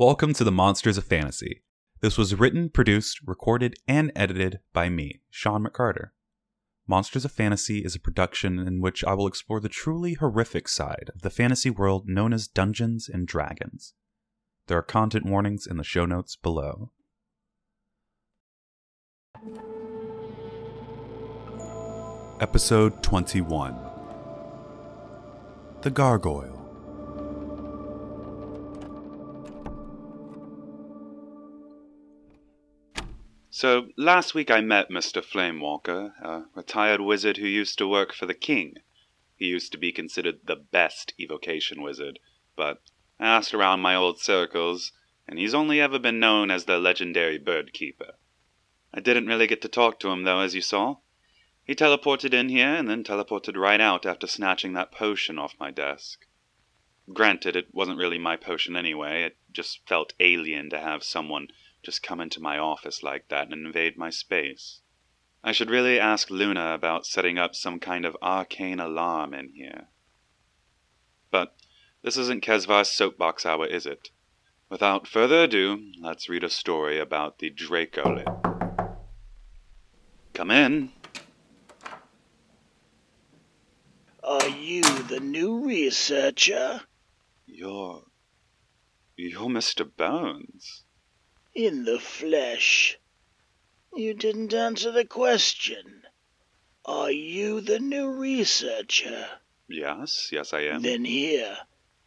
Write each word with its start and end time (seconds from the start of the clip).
Welcome 0.00 0.32
to 0.34 0.44
the 0.44 0.52
Monsters 0.52 0.96
of 0.96 1.06
Fantasy. 1.06 1.64
This 2.02 2.16
was 2.16 2.36
written, 2.36 2.70
produced, 2.70 3.18
recorded, 3.26 3.74
and 3.88 4.12
edited 4.14 4.60
by 4.72 4.88
me, 4.88 5.22
Sean 5.28 5.66
McCarter. 5.66 6.10
Monsters 6.86 7.24
of 7.24 7.32
Fantasy 7.32 7.80
is 7.84 7.96
a 7.96 7.98
production 7.98 8.60
in 8.60 8.80
which 8.80 9.02
I 9.02 9.14
will 9.14 9.26
explore 9.26 9.58
the 9.58 9.68
truly 9.68 10.14
horrific 10.14 10.68
side 10.68 11.10
of 11.12 11.22
the 11.22 11.30
fantasy 11.30 11.68
world 11.68 12.08
known 12.08 12.32
as 12.32 12.46
Dungeons 12.46 13.08
and 13.08 13.26
Dragons. 13.26 13.94
There 14.68 14.78
are 14.78 14.82
content 14.82 15.26
warnings 15.26 15.66
in 15.66 15.78
the 15.78 15.82
show 15.82 16.06
notes 16.06 16.36
below. 16.36 16.92
Episode 22.40 23.02
21 23.02 23.76
The 25.82 25.90
Gargoyle. 25.90 26.57
So, 33.60 33.88
last 33.96 34.36
week 34.36 34.52
I 34.52 34.60
met 34.60 34.88
Mr. 34.88 35.20
Flamewalker, 35.20 36.12
a 36.22 36.44
retired 36.54 37.00
wizard 37.00 37.38
who 37.38 37.48
used 37.48 37.76
to 37.78 37.88
work 37.88 38.14
for 38.14 38.24
the 38.24 38.32
king. 38.32 38.76
He 39.34 39.46
used 39.46 39.72
to 39.72 39.78
be 39.78 39.90
considered 39.90 40.38
the 40.44 40.54
best 40.54 41.12
evocation 41.18 41.82
wizard, 41.82 42.20
but 42.54 42.80
I 43.18 43.26
asked 43.26 43.52
around 43.52 43.80
my 43.80 43.96
old 43.96 44.20
circles, 44.20 44.92
and 45.26 45.40
he's 45.40 45.54
only 45.54 45.80
ever 45.80 45.98
been 45.98 46.20
known 46.20 46.52
as 46.52 46.66
the 46.66 46.78
legendary 46.78 47.36
bird 47.36 47.72
keeper. 47.72 48.14
I 48.94 49.00
didn't 49.00 49.26
really 49.26 49.48
get 49.48 49.60
to 49.62 49.68
talk 49.68 49.98
to 49.98 50.10
him, 50.10 50.22
though, 50.22 50.38
as 50.38 50.54
you 50.54 50.62
saw. 50.62 50.98
He 51.64 51.74
teleported 51.74 52.32
in 52.32 52.50
here 52.50 52.72
and 52.76 52.88
then 52.88 53.02
teleported 53.02 53.56
right 53.56 53.80
out 53.80 54.06
after 54.06 54.28
snatching 54.28 54.74
that 54.74 54.92
potion 54.92 55.36
off 55.36 55.58
my 55.58 55.72
desk. 55.72 56.28
Granted, 57.12 57.56
it 57.56 57.74
wasn't 57.74 57.98
really 57.98 58.18
my 58.18 58.36
potion 58.36 58.76
anyway, 58.76 59.24
it 59.24 59.36
just 59.50 59.84
felt 59.88 60.14
alien 60.20 60.70
to 60.70 60.78
have 60.78 61.02
someone 61.02 61.48
just 61.82 62.02
come 62.02 62.20
into 62.20 62.40
my 62.40 62.58
office 62.58 63.02
like 63.02 63.28
that 63.28 63.52
and 63.52 63.66
invade 63.66 63.96
my 63.96 64.10
space. 64.10 64.80
I 65.42 65.52
should 65.52 65.70
really 65.70 66.00
ask 66.00 66.30
Luna 66.30 66.74
about 66.74 67.06
setting 67.06 67.38
up 67.38 67.54
some 67.54 67.78
kind 67.78 68.04
of 68.04 68.16
arcane 68.20 68.80
alarm 68.80 69.32
in 69.34 69.50
here. 69.50 69.88
But 71.30 71.54
this 72.02 72.16
isn't 72.16 72.44
Kesvar's 72.44 72.90
soapbox 72.90 73.46
hour, 73.46 73.66
is 73.66 73.86
it? 73.86 74.10
Without 74.68 75.06
further 75.06 75.44
ado, 75.44 75.92
let's 76.00 76.28
read 76.28 76.44
a 76.44 76.50
story 76.50 76.98
about 76.98 77.38
the 77.38 77.50
Dracolith. 77.50 78.98
Come 80.34 80.50
in. 80.50 80.92
Are 84.22 84.48
you 84.48 84.82
the 84.82 85.20
new 85.20 85.64
researcher? 85.64 86.82
You're. 87.46 88.04
You're 89.16 89.48
Mr. 89.48 89.88
Bones. 89.96 90.84
In 91.58 91.82
the 91.82 91.98
flesh. 91.98 93.00
You 93.92 94.14
didn't 94.14 94.54
answer 94.54 94.92
the 94.92 95.04
question. 95.04 96.04
Are 96.84 97.10
you 97.10 97.60
the 97.60 97.80
new 97.80 98.12
researcher? 98.12 99.28
Yes, 99.66 100.28
yes, 100.30 100.52
I 100.52 100.60
am. 100.60 100.82
Then 100.82 101.04
here, 101.04 101.58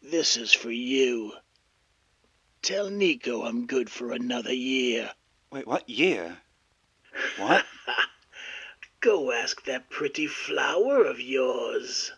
this 0.02 0.38
is 0.38 0.54
for 0.54 0.72
you. 0.72 1.34
Tell 2.62 2.90
Nico 2.90 3.44
I'm 3.44 3.68
good 3.68 3.90
for 3.90 4.14
another 4.14 4.54
year. 4.54 5.12
Wait, 5.52 5.68
what 5.68 5.90
year? 5.90 6.38
What? 7.36 7.66
Go 9.02 9.34
ask 9.34 9.66
that 9.66 9.90
pretty 9.90 10.28
flower 10.28 11.04
of 11.04 11.20
yours. 11.20 12.14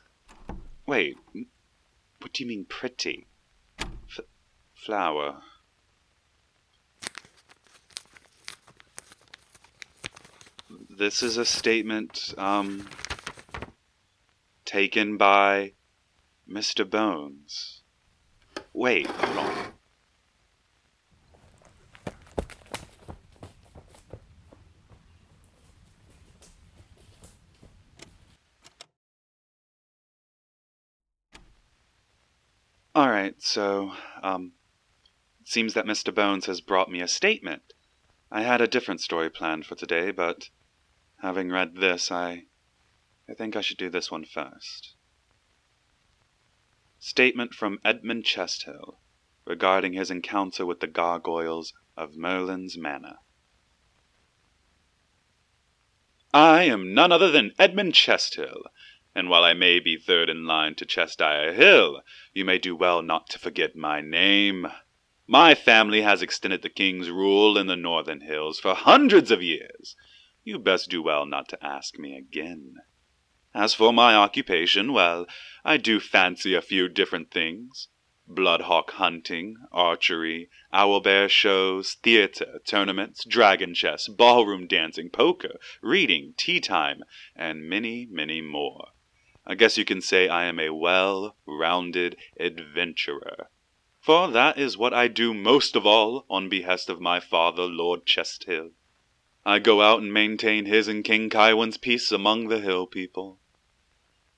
Wait, 0.86 1.18
what 1.34 2.32
do 2.32 2.44
you 2.44 2.48
mean 2.48 2.66
pretty? 2.66 3.26
F- 3.80 4.20
flower. 4.76 5.42
This 10.96 11.24
is 11.24 11.38
a 11.38 11.46
statement, 11.46 12.36
um, 12.38 12.88
taken 14.64 15.18
by 15.18 15.74
Mr. 16.48 16.88
Bones. 16.88 17.82
Wait, 18.74 19.08
hold 19.08 19.38
on. 19.40 19.74
Alright, 32.96 33.42
so, 33.42 33.94
um, 34.22 34.52
it 35.42 35.48
seems 35.48 35.74
that 35.74 35.86
Mr. 35.88 36.14
Bones 36.14 36.46
has 36.46 36.62
brought 36.62 36.92
me 36.92 37.02
a 37.02 37.08
statement. 37.08 37.74
I 38.32 38.44
had 38.44 38.62
a 38.62 38.68
different 38.68 39.02
story 39.02 39.32
planned 39.32 39.66
for 39.66 39.74
today, 39.74 40.12
but 40.12 40.50
having 41.24 41.50
read 41.50 41.78
this, 41.78 42.12
I. 42.12 42.44
I 43.30 43.34
think 43.34 43.56
I 43.56 43.62
should 43.62 43.78
do 43.78 43.90
this 43.90 44.12
one 44.12 44.26
first. 44.26 44.96
Statement 47.00 47.54
from 47.54 47.80
Edmund 47.86 48.26
Chesthill 48.26 49.00
regarding 49.46 49.94
his 49.94 50.12
encounter 50.12 50.66
with 50.66 50.82
the 50.82 50.88
gargoyles 50.88 51.72
of 51.96 52.18
Merlin's 52.18 52.78
Manor. 52.78 53.16
I 56.34 56.64
am 56.64 56.94
none 56.94 57.14
other 57.14 57.32
than 57.32 57.54
Edmund 57.58 57.94
Chesthill, 57.94 58.64
and 59.16 59.30
while 59.30 59.46
I 59.46 59.54
may 59.54 59.80
be 59.80 59.98
third 59.98 60.30
in 60.30 60.46
line 60.46 60.76
to 60.76 60.86
Cheshire 60.86 61.54
Hill, 61.54 62.02
you 62.34 62.44
may 62.44 62.58
do 62.58 62.76
well 62.76 63.02
not 63.02 63.30
to 63.30 63.40
forget 63.40 63.78
my 63.78 64.02
name. 64.02 64.68
My 65.26 65.56
family 65.56 66.02
has 66.02 66.22
extended 66.22 66.64
the 66.64 66.70
king's 66.70 67.10
rule 67.10 67.58
in 67.58 67.68
the 67.68 67.78
northern 67.78 68.22
hills 68.22 68.60
for 68.60 68.74
hundreds 68.74 69.32
of 69.32 69.42
years. 69.42 69.96
You 70.46 70.60
best 70.60 70.90
do 70.90 71.02
well 71.02 71.26
not 71.26 71.48
to 71.50 71.66
ask 71.66 71.98
me 71.98 72.18
again. 72.18 72.76
As 73.54 73.74
for 73.74 73.94
my 73.94 74.14
occupation, 74.14 74.92
well, 74.92 75.26
I 75.64 75.78
do 75.78 76.02
fancy 76.02 76.54
a 76.54 76.62
few 76.62 76.90
different 76.90 77.32
things. 77.32 77.88
Bloodhawk 78.28 78.92
hunting, 78.92 79.56
archery, 79.72 80.50
owlbear 80.74 81.30
shows, 81.30 81.94
theater, 81.94 82.60
tournaments, 82.66 83.24
dragon 83.24 83.74
chess, 83.74 84.10
ballroom 84.10 84.68
dancing, 84.68 85.10
poker, 85.10 85.60
reading, 85.82 86.34
tea 86.36 86.60
time, 86.60 87.04
and 87.38 87.70
many, 87.70 88.06
many 88.06 88.42
more. 88.42 88.90
I 89.46 89.56
guess 89.56 89.78
you 89.78 89.86
can 89.86 90.02
say 90.02 90.28
I 90.28 90.44
am 90.44 90.60
a 90.60 90.72
well 90.72 91.38
rounded 91.46 92.18
adventurer. 92.38 93.50
For 94.02 94.30
that 94.30 94.58
is 94.58 94.78
what 94.78 94.94
I 94.94 95.08
do 95.08 95.34
most 95.34 95.78
of 95.78 95.86
all 95.86 96.26
on 96.30 96.50
behest 96.50 96.90
of 96.90 97.00
my 97.00 97.22
father, 97.22 97.64
Lord 97.64 98.06
Chesthill. 98.06 98.72
I 99.46 99.60
go 99.60 99.82
out 99.82 100.02
and 100.02 100.14
maintain 100.14 100.66
his 100.66 100.88
and 100.88 101.04
King 101.04 101.30
Kaiwan's 101.30 101.76
peace 101.78 102.14
among 102.14 102.48
the 102.48 102.62
hill 102.62 102.88
people. 102.88 103.42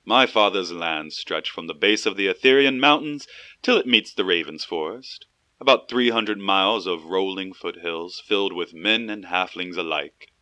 My 0.04 0.26
father's 0.26 0.72
lands 0.72 1.16
stretch 1.16 1.48
from 1.48 1.68
the 1.68 1.74
base 1.74 2.06
of 2.06 2.16
the 2.16 2.26
Etherian 2.26 2.80
mountains 2.80 3.28
till 3.62 3.76
it 3.76 3.86
meets 3.86 4.12
the 4.12 4.24
Raven's 4.24 4.64
forest, 4.64 5.26
about 5.60 5.88
three 5.88 6.10
hundred 6.10 6.40
miles 6.40 6.88
of 6.88 7.04
rolling 7.04 7.52
foothills 7.52 8.18
filled 8.18 8.52
with 8.52 8.74
men 8.74 9.08
and 9.08 9.26
halflings 9.26 9.76
alike. 9.76 10.32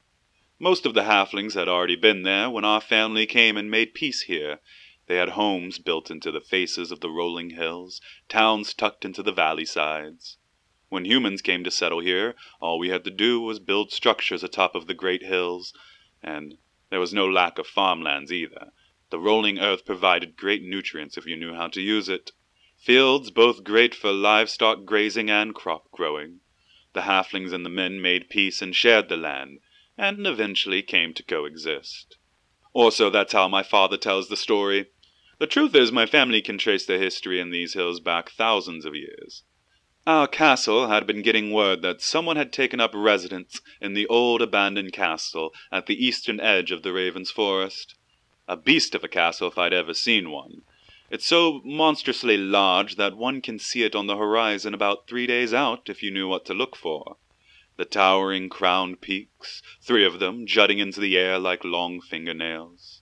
Most 0.58 0.86
of 0.86 0.94
the 0.94 1.04
halflings 1.04 1.52
had 1.52 1.68
already 1.68 1.96
been 1.96 2.22
there 2.22 2.48
when 2.48 2.64
our 2.64 2.80
family 2.80 3.26
came 3.26 3.58
and 3.58 3.70
made 3.70 3.92
peace 3.92 4.22
here. 4.22 4.60
They 5.08 5.16
had 5.16 5.30
homes 5.30 5.78
built 5.78 6.10
into 6.10 6.30
the 6.32 6.40
faces 6.40 6.90
of 6.90 7.00
the 7.00 7.10
rolling 7.10 7.50
hills, 7.50 8.00
towns 8.30 8.72
tucked 8.72 9.04
into 9.04 9.22
the 9.22 9.32
valley 9.32 9.66
sides. 9.66 10.38
When 10.94 11.06
humans 11.06 11.42
came 11.42 11.64
to 11.64 11.72
settle 11.72 11.98
here, 11.98 12.36
all 12.60 12.78
we 12.78 12.90
had 12.90 13.02
to 13.02 13.10
do 13.10 13.40
was 13.40 13.58
build 13.58 13.90
structures 13.90 14.44
atop 14.44 14.76
of 14.76 14.86
the 14.86 14.94
great 14.94 15.24
hills, 15.24 15.74
and 16.22 16.56
there 16.88 17.00
was 17.00 17.12
no 17.12 17.26
lack 17.26 17.58
of 17.58 17.66
farmlands 17.66 18.32
either. 18.32 18.70
The 19.10 19.18
rolling 19.18 19.58
earth 19.58 19.84
provided 19.84 20.36
great 20.36 20.62
nutrients 20.62 21.18
if 21.18 21.26
you 21.26 21.36
knew 21.36 21.52
how 21.52 21.66
to 21.66 21.80
use 21.80 22.08
it. 22.08 22.30
Fields 22.76 23.32
both 23.32 23.64
great 23.64 23.92
for 23.92 24.12
livestock 24.12 24.84
grazing 24.84 25.28
and 25.28 25.52
crop 25.52 25.90
growing. 25.90 26.38
The 26.92 27.00
halflings 27.00 27.52
and 27.52 27.66
the 27.66 27.70
men 27.70 28.00
made 28.00 28.30
peace 28.30 28.62
and 28.62 28.72
shared 28.72 29.08
the 29.08 29.16
land, 29.16 29.58
and 29.98 30.24
eventually 30.24 30.80
came 30.80 31.12
to 31.14 31.24
coexist. 31.24 32.18
Or 32.72 32.92
so 32.92 33.10
that's 33.10 33.32
how 33.32 33.48
my 33.48 33.64
father 33.64 33.96
tells 33.96 34.28
the 34.28 34.36
story. 34.36 34.90
The 35.40 35.48
truth 35.48 35.74
is, 35.74 35.90
my 35.90 36.06
family 36.06 36.40
can 36.40 36.56
trace 36.56 36.86
their 36.86 37.00
history 37.00 37.40
in 37.40 37.50
these 37.50 37.74
hills 37.74 37.98
back 37.98 38.30
thousands 38.30 38.84
of 38.84 38.94
years. 38.94 39.42
Our 40.06 40.28
castle 40.28 40.88
had 40.88 41.06
been 41.06 41.22
getting 41.22 41.50
word 41.50 41.80
that 41.80 42.02
someone 42.02 42.36
had 42.36 42.52
taken 42.52 42.78
up 42.78 42.90
residence 42.92 43.62
in 43.80 43.94
the 43.94 44.06
old 44.08 44.42
abandoned 44.42 44.92
castle 44.92 45.54
at 45.72 45.86
the 45.86 46.04
eastern 46.04 46.40
edge 46.40 46.70
of 46.70 46.82
the 46.82 46.92
Raven's 46.92 47.30
Forest. 47.30 47.94
A 48.46 48.54
beast 48.54 48.94
of 48.94 49.02
a 49.02 49.08
castle 49.08 49.48
if 49.48 49.56
I'd 49.56 49.72
ever 49.72 49.94
seen 49.94 50.30
one. 50.30 50.60
It's 51.08 51.24
so 51.24 51.62
monstrously 51.64 52.36
large 52.36 52.96
that 52.96 53.16
one 53.16 53.40
can 53.40 53.58
see 53.58 53.82
it 53.82 53.94
on 53.94 54.06
the 54.06 54.18
horizon 54.18 54.74
about 54.74 55.08
three 55.08 55.26
days 55.26 55.54
out 55.54 55.88
if 55.88 56.02
you 56.02 56.10
knew 56.10 56.28
what 56.28 56.44
to 56.46 56.54
look 56.54 56.76
for. 56.76 57.16
The 57.78 57.86
towering 57.86 58.50
crowned 58.50 59.00
peaks, 59.00 59.62
three 59.80 60.04
of 60.04 60.20
them 60.20 60.46
jutting 60.46 60.80
into 60.80 61.00
the 61.00 61.16
air 61.16 61.38
like 61.38 61.64
long 61.64 62.02
fingernails. 62.02 63.00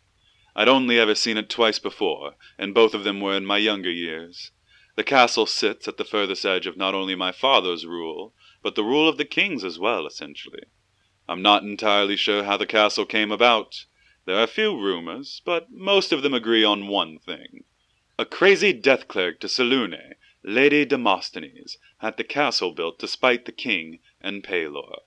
I'd 0.55 0.69
only 0.69 1.01
ever 1.01 1.17
seen 1.17 1.37
it 1.37 1.51
twice 1.51 1.81
before, 1.81 2.37
and 2.59 2.73
both 2.73 2.95
of 2.95 3.03
them 3.03 3.21
were 3.21 3.37
in 3.37 3.45
my 3.45 3.59
younger 3.59 3.91
years. 3.91 4.53
The 4.95 5.05
castle 5.05 5.47
sits 5.47 5.89
at 5.89 5.97
the 5.97 6.05
furthest 6.05 6.45
edge 6.45 6.67
of 6.67 6.77
not 6.77 6.95
only 6.95 7.15
my 7.15 7.33
father's 7.33 7.87
rule, 7.87 8.35
but 8.63 8.75
the 8.75 8.85
rule 8.85 9.09
of 9.09 9.17
the 9.17 9.25
kings 9.25 9.65
as 9.65 9.79
well, 9.79 10.07
essentially. 10.07 10.65
I'm 11.27 11.41
not 11.41 11.63
entirely 11.63 12.17
sure 12.17 12.45
how 12.45 12.59
the 12.59 12.67
castle 12.67 13.07
came 13.07 13.33
about. 13.33 13.87
There 14.27 14.37
are 14.37 14.47
few 14.47 14.79
rumors, 14.79 15.41
but 15.47 15.71
most 15.71 16.13
of 16.13 16.23
them 16.23 16.35
agree 16.35 16.63
on 16.63 16.89
one 16.89 17.19
thing. 17.19 17.65
A 18.19 18.27
crazy 18.27 18.75
death 18.75 19.09
cleric 19.09 19.41
to 19.41 19.47
Selûne, 19.47 20.13
Lady 20.45 20.85
Demosthenes, 20.85 21.79
had 21.99 22.19
the 22.19 22.25
castle 22.25 22.73
built 22.73 22.99
to 22.99 23.09
spite 23.09 23.47
the 23.47 23.53
king 23.53 24.01
and 24.21 24.45
Pelor. 24.45 25.01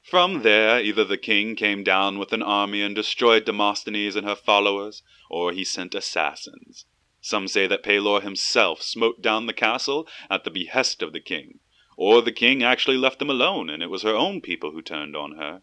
From 0.00 0.42
there, 0.42 0.80
either 0.80 1.04
the 1.04 1.18
king 1.18 1.56
came 1.56 1.82
down 1.82 2.18
with 2.18 2.32
an 2.32 2.42
army 2.42 2.82
and 2.82 2.94
destroyed 2.94 3.44
Demosthenes 3.44 4.14
and 4.14 4.26
her 4.26 4.36
followers, 4.36 5.02
or 5.28 5.52
he 5.52 5.64
sent 5.64 5.94
assassins. 5.94 6.86
Some 7.20 7.48
say 7.48 7.66
that 7.66 7.82
Pelor 7.82 8.22
himself 8.22 8.80
smote 8.80 9.20
down 9.20 9.46
the 9.46 9.52
castle 9.52 10.06
at 10.30 10.44
the 10.44 10.50
behest 10.50 11.02
of 11.02 11.12
the 11.12 11.20
king, 11.20 11.60
or 11.96 12.22
the 12.22 12.30
king 12.30 12.62
actually 12.62 12.96
left 12.96 13.18
them 13.18 13.28
alone 13.28 13.68
and 13.68 13.82
it 13.82 13.90
was 13.90 14.02
her 14.02 14.14
own 14.14 14.40
people 14.40 14.70
who 14.70 14.82
turned 14.82 15.16
on 15.16 15.32
her. 15.32 15.62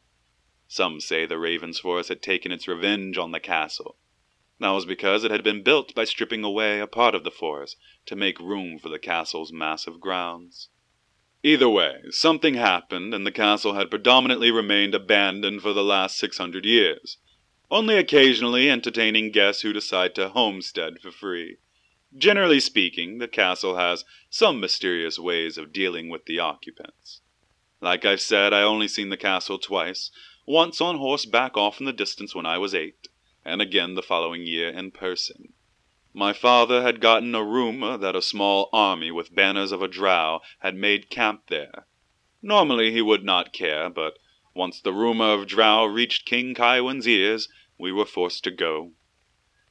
Some 0.67 0.99
say 0.99 1.25
the 1.25 1.39
Raven's 1.39 1.79
Forest 1.79 2.09
had 2.09 2.21
taken 2.21 2.51
its 2.51 2.67
revenge 2.67 3.17
on 3.17 3.31
the 3.31 3.39
castle. 3.39 3.97
That 4.59 4.71
was 4.71 4.85
because 4.85 5.23
it 5.23 5.31
had 5.31 5.43
been 5.43 5.63
built 5.63 5.93
by 5.95 6.05
stripping 6.05 6.43
away 6.43 6.79
a 6.79 6.87
part 6.87 7.15
of 7.15 7.23
the 7.23 7.31
forest 7.31 7.77
to 8.05 8.15
make 8.15 8.39
room 8.39 8.79
for 8.79 8.89
the 8.89 8.99
castle's 8.99 9.53
massive 9.53 9.99
grounds. 9.99 10.69
Either 11.43 11.69
way, 11.69 12.01
something 12.09 12.55
happened, 12.55 13.13
and 13.13 13.25
the 13.25 13.31
castle 13.31 13.75
had 13.75 13.89
predominantly 13.89 14.51
remained 14.51 14.95
abandoned 14.95 15.61
for 15.61 15.73
the 15.73 15.83
last 15.83 16.17
600 16.17 16.65
years, 16.65 17.17
only 17.71 17.97
occasionally 17.97 18.69
entertaining 18.69 19.31
guests 19.31 19.61
who 19.61 19.73
decide 19.73 20.13
to 20.15 20.29
homestead 20.29 20.99
for 21.01 21.11
free. 21.11 21.57
Generally 22.17 22.61
speaking, 22.61 23.17
the 23.17 23.27
castle 23.27 23.75
has 23.77 24.05
some 24.29 24.59
mysterious 24.59 25.19
ways 25.19 25.57
of 25.57 25.73
dealing 25.73 26.09
with 26.09 26.25
the 26.25 26.39
occupants. 26.39 27.21
Like 27.81 28.05
I've 28.05 28.21
said, 28.21 28.53
I 28.53 28.61
only 28.61 28.87
seen 28.87 29.09
the 29.09 29.17
castle 29.17 29.59
twice, 29.59 30.11
once 30.47 30.79
on 30.79 30.97
horseback 30.97 31.57
off 31.57 31.79
in 31.79 31.85
the 31.85 31.93
distance 31.93 32.33
when 32.33 32.45
I 32.45 32.57
was 32.57 32.73
eight, 32.73 33.07
and 33.43 33.61
again 33.61 33.95
the 33.95 34.01
following 34.01 34.45
year 34.45 34.69
in 34.69 34.91
person. 34.91 35.53
My 36.13 36.31
father 36.31 36.81
had 36.81 37.01
gotten 37.01 37.35
a 37.35 37.43
rumor 37.43 37.97
that 37.97 38.15
a 38.15 38.21
small 38.21 38.69
army 38.71 39.11
with 39.11 39.35
banners 39.35 39.73
of 39.73 39.81
a 39.81 39.87
drow 39.87 40.39
had 40.59 40.75
made 40.75 41.09
camp 41.09 41.47
there. 41.47 41.85
Normally 42.41 42.91
he 42.91 43.01
would 43.01 43.25
not 43.25 43.51
care, 43.51 43.89
but 43.89 44.17
once 44.55 44.79
the 44.79 44.93
rumor 44.93 45.33
of 45.33 45.45
drow 45.45 45.83
reached 45.85 46.25
King 46.25 46.55
Kaiwen's 46.55 47.05
ears, 47.05 47.49
we 47.77 47.91
were 47.91 48.05
forced 48.05 48.43
to 48.45 48.51
go. 48.51 48.93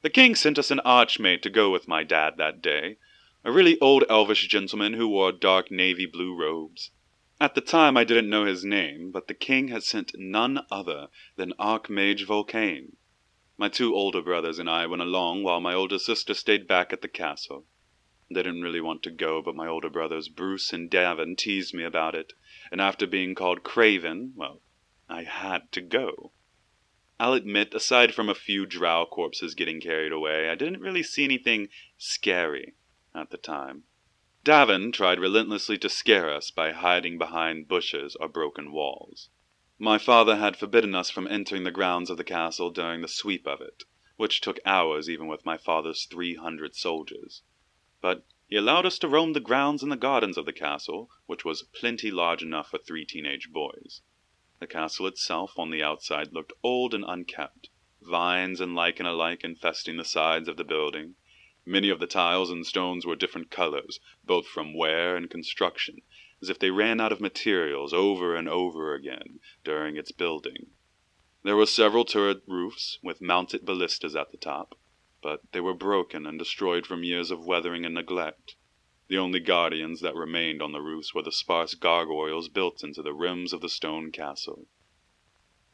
The 0.01 0.11
king 0.11 0.35
sent 0.35 0.59
us 0.59 0.69
an 0.69 0.79
archmage 0.85 1.41
to 1.41 1.49
go 1.49 1.71
with 1.71 1.87
my 1.87 2.03
dad 2.03 2.37
that 2.37 2.61
day, 2.61 2.97
a 3.43 3.51
really 3.51 3.79
old 3.79 4.03
elvish 4.09 4.47
gentleman 4.47 4.93
who 4.93 5.07
wore 5.07 5.31
dark 5.31 5.71
navy 5.71 6.05
blue 6.05 6.35
robes. 6.35 6.91
At 7.41 7.55
the 7.55 7.61
time 7.61 7.97
I 7.97 8.03
didn't 8.03 8.29
know 8.29 8.45
his 8.45 8.63
name, 8.63 9.11
but 9.11 9.27
the 9.27 9.33
king 9.33 9.69
had 9.69 9.83
sent 9.83 10.11
none 10.19 10.63
other 10.69 11.07
than 11.35 11.53
Archmage 11.59 12.23
Volcane. 12.23 12.95
My 13.57 13.69
two 13.69 13.95
older 13.95 14.21
brothers 14.21 14.59
and 14.59 14.69
I 14.69 14.85
went 14.85 15.01
along 15.01 15.41
while 15.41 15.61
my 15.61 15.73
older 15.73 15.97
sister 15.97 16.35
stayed 16.35 16.67
back 16.67 16.93
at 16.93 17.01
the 17.01 17.07
castle. 17.07 17.65
They 18.29 18.43
didn't 18.43 18.61
really 18.61 18.81
want 18.81 19.01
to 19.03 19.11
go, 19.11 19.41
but 19.41 19.55
my 19.55 19.67
older 19.67 19.89
brothers 19.89 20.29
Bruce 20.29 20.71
and 20.71 20.91
Davin 20.91 21.35
teased 21.37 21.73
me 21.73 21.83
about 21.83 22.13
it, 22.13 22.33
and 22.71 22.79
after 22.79 23.07
being 23.07 23.33
called 23.33 23.63
Craven, 23.63 24.33
well, 24.35 24.61
I 25.07 25.21
had 25.23 25.71
to 25.73 25.81
go. 25.81 26.31
I'll 27.19 27.33
admit, 27.33 27.75
aside 27.75 28.15
from 28.15 28.27
a 28.27 28.33
few 28.33 28.65
drow 28.65 29.05
corpses 29.05 29.53
getting 29.53 29.79
carried 29.79 30.11
away, 30.11 30.49
I 30.49 30.55
didn't 30.55 30.81
really 30.81 31.03
see 31.03 31.23
anything 31.23 31.69
scary 31.95 32.73
at 33.13 33.29
the 33.29 33.37
time. 33.37 33.83
Davin 34.43 34.91
tried 34.91 35.19
relentlessly 35.19 35.77
to 35.77 35.89
scare 35.89 36.29
us 36.29 36.49
by 36.49 36.71
hiding 36.71 37.17
behind 37.17 37.67
bushes 37.67 38.15
or 38.15 38.27
broken 38.27 38.71
walls. 38.71 39.29
My 39.77 39.97
father 39.97 40.37
had 40.37 40.57
forbidden 40.57 40.95
us 40.95 41.09
from 41.09 41.27
entering 41.27 41.65
the 41.65 41.71
grounds 41.71 42.09
of 42.09 42.17
the 42.17 42.23
castle 42.23 42.71
during 42.71 43.01
the 43.01 43.07
sweep 43.07 43.45
of 43.45 43.61
it, 43.61 43.83
which 44.17 44.41
took 44.41 44.59
hours 44.65 45.09
even 45.09 45.27
with 45.27 45.45
my 45.45 45.57
father's 45.57 46.05
three 46.05 46.33
hundred 46.35 46.75
soldiers. 46.75 47.43
But 48.01 48.25
he 48.47 48.55
allowed 48.55 48.85
us 48.85 48.97
to 48.99 49.07
roam 49.07 49.33
the 49.33 49.39
grounds 49.39 49.83
and 49.83 49.91
the 49.91 49.97
gardens 49.97 50.37
of 50.37 50.45
the 50.45 50.53
castle, 50.53 51.09
which 51.27 51.45
was 51.45 51.63
plenty 51.63 52.09
large 52.09 52.41
enough 52.41 52.71
for 52.71 52.79
three 52.79 53.05
teenage 53.05 53.51
boys. 53.51 54.01
The 54.61 54.67
castle 54.67 55.05
itself 55.07 55.59
on 55.59 55.69
the 55.69 55.83
outside 55.83 56.31
looked 56.31 56.53
old 56.63 56.93
and 56.93 57.03
unkept, 57.05 57.69
vines 58.01 58.61
and 58.61 58.73
lichen 58.73 59.05
alike 59.05 59.43
infesting 59.43 59.97
the 59.97 60.05
sides 60.05 60.47
of 60.47 60.55
the 60.55 60.63
building. 60.63 61.15
Many 61.65 61.89
of 61.89 61.99
the 61.99 62.07
tiles 62.07 62.49
and 62.49 62.65
stones 62.65 63.05
were 63.05 63.17
different 63.17 63.51
colors, 63.51 63.99
both 64.23 64.47
from 64.47 64.73
wear 64.73 65.17
and 65.17 65.29
construction, 65.29 66.03
as 66.41 66.49
if 66.49 66.57
they 66.57 66.71
ran 66.71 67.01
out 67.01 67.11
of 67.11 67.19
materials 67.19 67.93
over 67.93 68.33
and 68.33 68.47
over 68.47 68.93
again 68.93 69.41
during 69.65 69.97
its 69.97 70.13
building. 70.13 70.67
There 71.43 71.57
were 71.57 71.65
several 71.65 72.05
turret 72.05 72.41
roofs 72.47 72.97
with 73.03 73.21
mounted 73.21 73.65
ballistas 73.65 74.15
at 74.15 74.31
the 74.31 74.37
top, 74.37 74.79
but 75.21 75.41
they 75.51 75.59
were 75.59 75.73
broken 75.73 76.25
and 76.25 76.39
destroyed 76.39 76.87
from 76.87 77.03
years 77.03 77.29
of 77.29 77.45
weathering 77.45 77.83
and 77.83 77.95
neglect. 77.95 78.55
The 79.07 79.17
only 79.19 79.39
guardians 79.39 80.01
that 80.01 80.15
remained 80.15 80.63
on 80.63 80.71
the 80.71 80.81
roofs 80.81 81.13
were 81.13 81.21
the 81.21 81.31
sparse 81.31 81.75
gargoyles 81.75 82.49
built 82.49 82.83
into 82.83 83.03
the 83.03 83.13
rims 83.13 83.53
of 83.53 83.61
the 83.61 83.69
stone 83.69 84.11
castle. 84.11 84.65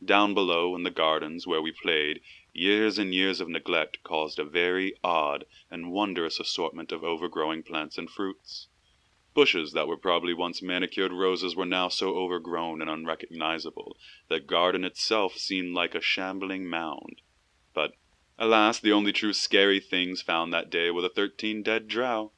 Down 0.03 0.33
below 0.33 0.75
in 0.75 0.83
the 0.83 0.91
gardens 0.91 1.47
where 1.47 1.61
we 1.61 1.71
played, 1.71 2.19
years 2.51 2.97
and 2.97 3.13
years 3.13 3.39
of 3.39 3.47
neglect 3.47 4.03
caused 4.03 4.37
a 4.37 4.43
very 4.43 4.95
odd 5.01 5.45
and 5.69 5.91
wondrous 5.91 6.41
assortment 6.41 6.91
of 6.91 7.05
overgrowing 7.05 7.63
plants 7.63 7.97
and 7.97 8.09
fruits. 8.09 8.67
Bushes 9.33 9.71
that 9.71 9.87
were 9.87 9.95
probably 9.95 10.33
once 10.33 10.61
manicured 10.61 11.13
roses 11.13 11.55
were 11.55 11.65
now 11.65 11.87
so 11.87 12.17
overgrown 12.17 12.81
and 12.81 12.89
unrecognizable 12.89 13.95
that 14.27 14.45
garden 14.45 14.83
itself 14.83 15.35
seemed 15.35 15.73
like 15.73 15.95
a 15.95 16.01
shambling 16.01 16.67
mound. 16.67 17.21
But, 17.73 17.93
alas, 18.37 18.77
the 18.77 18.91
only 18.91 19.13
true 19.13 19.31
scary 19.31 19.79
things 19.79 20.21
found 20.21 20.51
that 20.51 20.69
day 20.69 20.91
were 20.91 21.01
the 21.01 21.07
thirteen 21.07 21.63
dead 21.63 21.87
drow. 21.87 22.33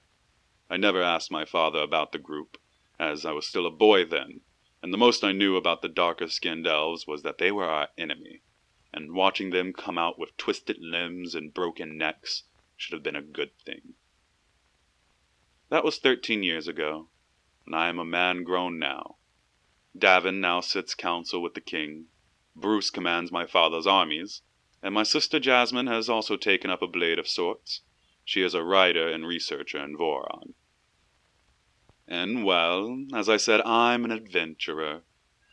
I 0.74 0.78
never 0.78 1.04
asked 1.04 1.30
my 1.30 1.46
father 1.46 1.78
about 1.78 2.14
the 2.14 2.18
group, 2.18 2.58
as 2.98 3.28
I 3.28 3.32
was 3.32 3.46
still 3.46 3.68
a 3.68 3.70
boy 3.70 4.06
then, 4.06 4.42
and 4.82 4.92
the 4.92 4.98
most 4.98 5.24
I 5.24 5.32
knew 5.32 5.56
about 5.56 5.84
the 5.84 5.88
darker 5.88 6.28
skinned 6.28 6.66
elves 6.66 7.06
was 7.06 7.22
that 7.22 7.38
they 7.38 7.52
were 7.52 7.70
our 7.70 7.90
enemy, 7.96 8.42
and 8.92 9.14
watching 9.14 9.52
them 9.52 9.72
come 9.72 10.00
out 10.00 10.18
with 10.18 10.36
twisted 10.36 10.78
limbs 10.80 11.36
and 11.36 11.54
broken 11.54 11.96
necks 11.96 12.46
should 12.76 12.94
have 12.94 13.04
been 13.04 13.16
a 13.16 13.22
good 13.22 13.52
thing. 13.60 13.94
That 15.70 15.84
was 15.84 16.00
thirteen 16.00 16.42
years 16.42 16.68
ago, 16.68 17.08
and 17.68 17.76
I 17.76 17.88
am 17.88 18.00
a 18.00 18.04
man 18.04 18.44
grown 18.44 18.80
now. 18.80 19.18
Davin 19.96 20.40
now 20.40 20.60
sits 20.60 20.96
council 20.96 21.40
with 21.40 21.54
the 21.54 21.62
king, 21.62 22.08
Bruce 22.56 22.90
commands 22.90 23.32
my 23.32 23.46
father's 23.46 23.86
armies, 23.86 24.42
and 24.82 24.96
my 24.96 25.04
sister 25.04 25.40
Jasmine 25.40 25.86
has 25.86 26.10
also 26.10 26.36
taken 26.36 26.72
up 26.72 26.82
a 26.82 26.88
blade 26.88 27.20
of 27.20 27.28
sorts. 27.28 27.82
She 28.26 28.42
is 28.42 28.56
a 28.56 28.64
writer 28.64 29.08
and 29.08 29.28
researcher 29.28 29.78
in 29.78 29.96
Voron. 29.96 30.56
And, 32.08 32.44
well, 32.44 33.06
as 33.14 33.30
I 33.30 33.38
said, 33.38 33.62
I'm 33.62 34.04
an 34.06 34.12
adventurer. 34.12 35.04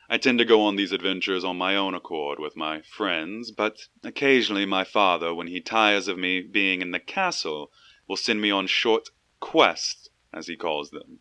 I 0.08 0.18
tend 0.18 0.40
to 0.40 0.44
go 0.44 0.62
on 0.62 0.74
these 0.74 0.90
adventures 0.90 1.44
on 1.44 1.56
my 1.56 1.76
own 1.76 1.94
accord 1.94 2.40
with 2.40 2.56
my 2.56 2.82
friends, 2.82 3.52
but 3.52 3.86
occasionally 4.02 4.66
my 4.66 4.82
father, 4.82 5.32
when 5.32 5.46
he 5.46 5.60
tires 5.60 6.08
of 6.08 6.18
me 6.18 6.40
being 6.40 6.82
in 6.82 6.90
the 6.90 6.98
castle, 6.98 7.70
will 8.08 8.16
send 8.16 8.40
me 8.40 8.50
on 8.50 8.66
short 8.66 9.10
quests, 9.38 10.08
as 10.32 10.48
he 10.48 10.56
calls 10.56 10.90
them. 10.90 11.20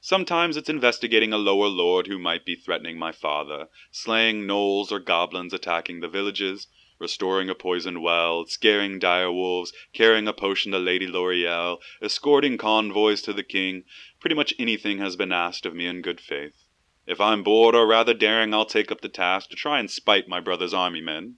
Sometimes 0.00 0.56
it's 0.56 0.68
investigating 0.68 1.32
a 1.32 1.38
lower 1.38 1.66
lord 1.66 2.06
who 2.06 2.18
might 2.18 2.44
be 2.44 2.54
threatening 2.54 2.96
my 2.96 3.10
father, 3.10 3.66
slaying 3.90 4.46
gnolls 4.46 4.92
or 4.92 5.00
goblins 5.00 5.52
attacking 5.52 5.98
the 5.98 6.08
villages, 6.08 6.68
restoring 6.98 7.48
a 7.48 7.54
poisoned 7.54 8.02
well, 8.02 8.44
scaring 8.46 8.98
dire 8.98 9.30
wolves, 9.30 9.72
carrying 9.92 10.26
a 10.26 10.32
potion 10.32 10.72
to 10.72 10.78
Lady 10.78 11.06
L'Oreal, 11.06 11.78
escorting 12.02 12.58
convoys 12.58 13.22
to 13.22 13.32
the 13.32 13.42
king. 13.42 13.84
Pretty 14.20 14.34
much 14.34 14.54
anything 14.58 14.98
has 14.98 15.16
been 15.16 15.32
asked 15.32 15.64
of 15.64 15.74
me 15.74 15.86
in 15.86 16.02
good 16.02 16.20
faith. 16.20 16.64
If 17.06 17.20
I'm 17.20 17.42
bored 17.42 17.74
or 17.74 17.86
rather 17.86 18.14
daring, 18.14 18.52
I'll 18.52 18.66
take 18.66 18.90
up 18.90 19.00
the 19.00 19.08
task 19.08 19.50
to 19.50 19.56
try 19.56 19.78
and 19.80 19.90
spite 19.90 20.28
my 20.28 20.40
brother's 20.40 20.74
army 20.74 21.00
men. 21.00 21.36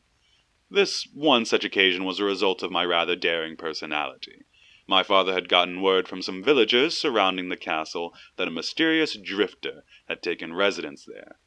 This 0.70 1.06
one 1.12 1.44
such 1.44 1.64
occasion 1.64 2.04
was 2.04 2.20
a 2.20 2.24
result 2.24 2.62
of 2.62 2.70
my 2.70 2.84
rather 2.84 3.16
daring 3.16 3.56
personality. 3.56 4.44
My 4.86 5.02
father 5.04 5.32
had 5.32 5.48
gotten 5.48 5.82
word 5.82 6.08
from 6.08 6.22
some 6.22 6.42
villagers 6.42 6.98
surrounding 6.98 7.48
the 7.48 7.56
castle 7.56 8.12
that 8.36 8.48
a 8.48 8.50
mysterious 8.50 9.16
drifter 9.16 9.84
had 10.08 10.22
taken 10.22 10.54
residence 10.54 11.04
there. 11.04 11.38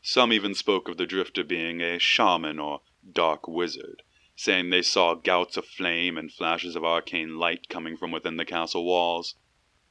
Some 0.00 0.32
even 0.32 0.54
spoke 0.54 0.88
of 0.88 0.96
the 0.96 1.06
drifter 1.06 1.42
being 1.42 1.80
a 1.80 1.98
shaman 1.98 2.58
or 2.58 2.82
dark 3.12 3.46
wizard, 3.46 4.02
saying 4.36 4.70
they 4.70 4.82
saw 4.82 5.14
gouts 5.14 5.56
of 5.56 5.66
flame 5.66 6.16
and 6.16 6.32
flashes 6.32 6.74
of 6.74 6.84
arcane 6.84 7.36
light 7.36 7.68
coming 7.68 7.96
from 7.96 8.10
within 8.10 8.36
the 8.36 8.44
castle 8.44 8.84
walls. 8.84 9.34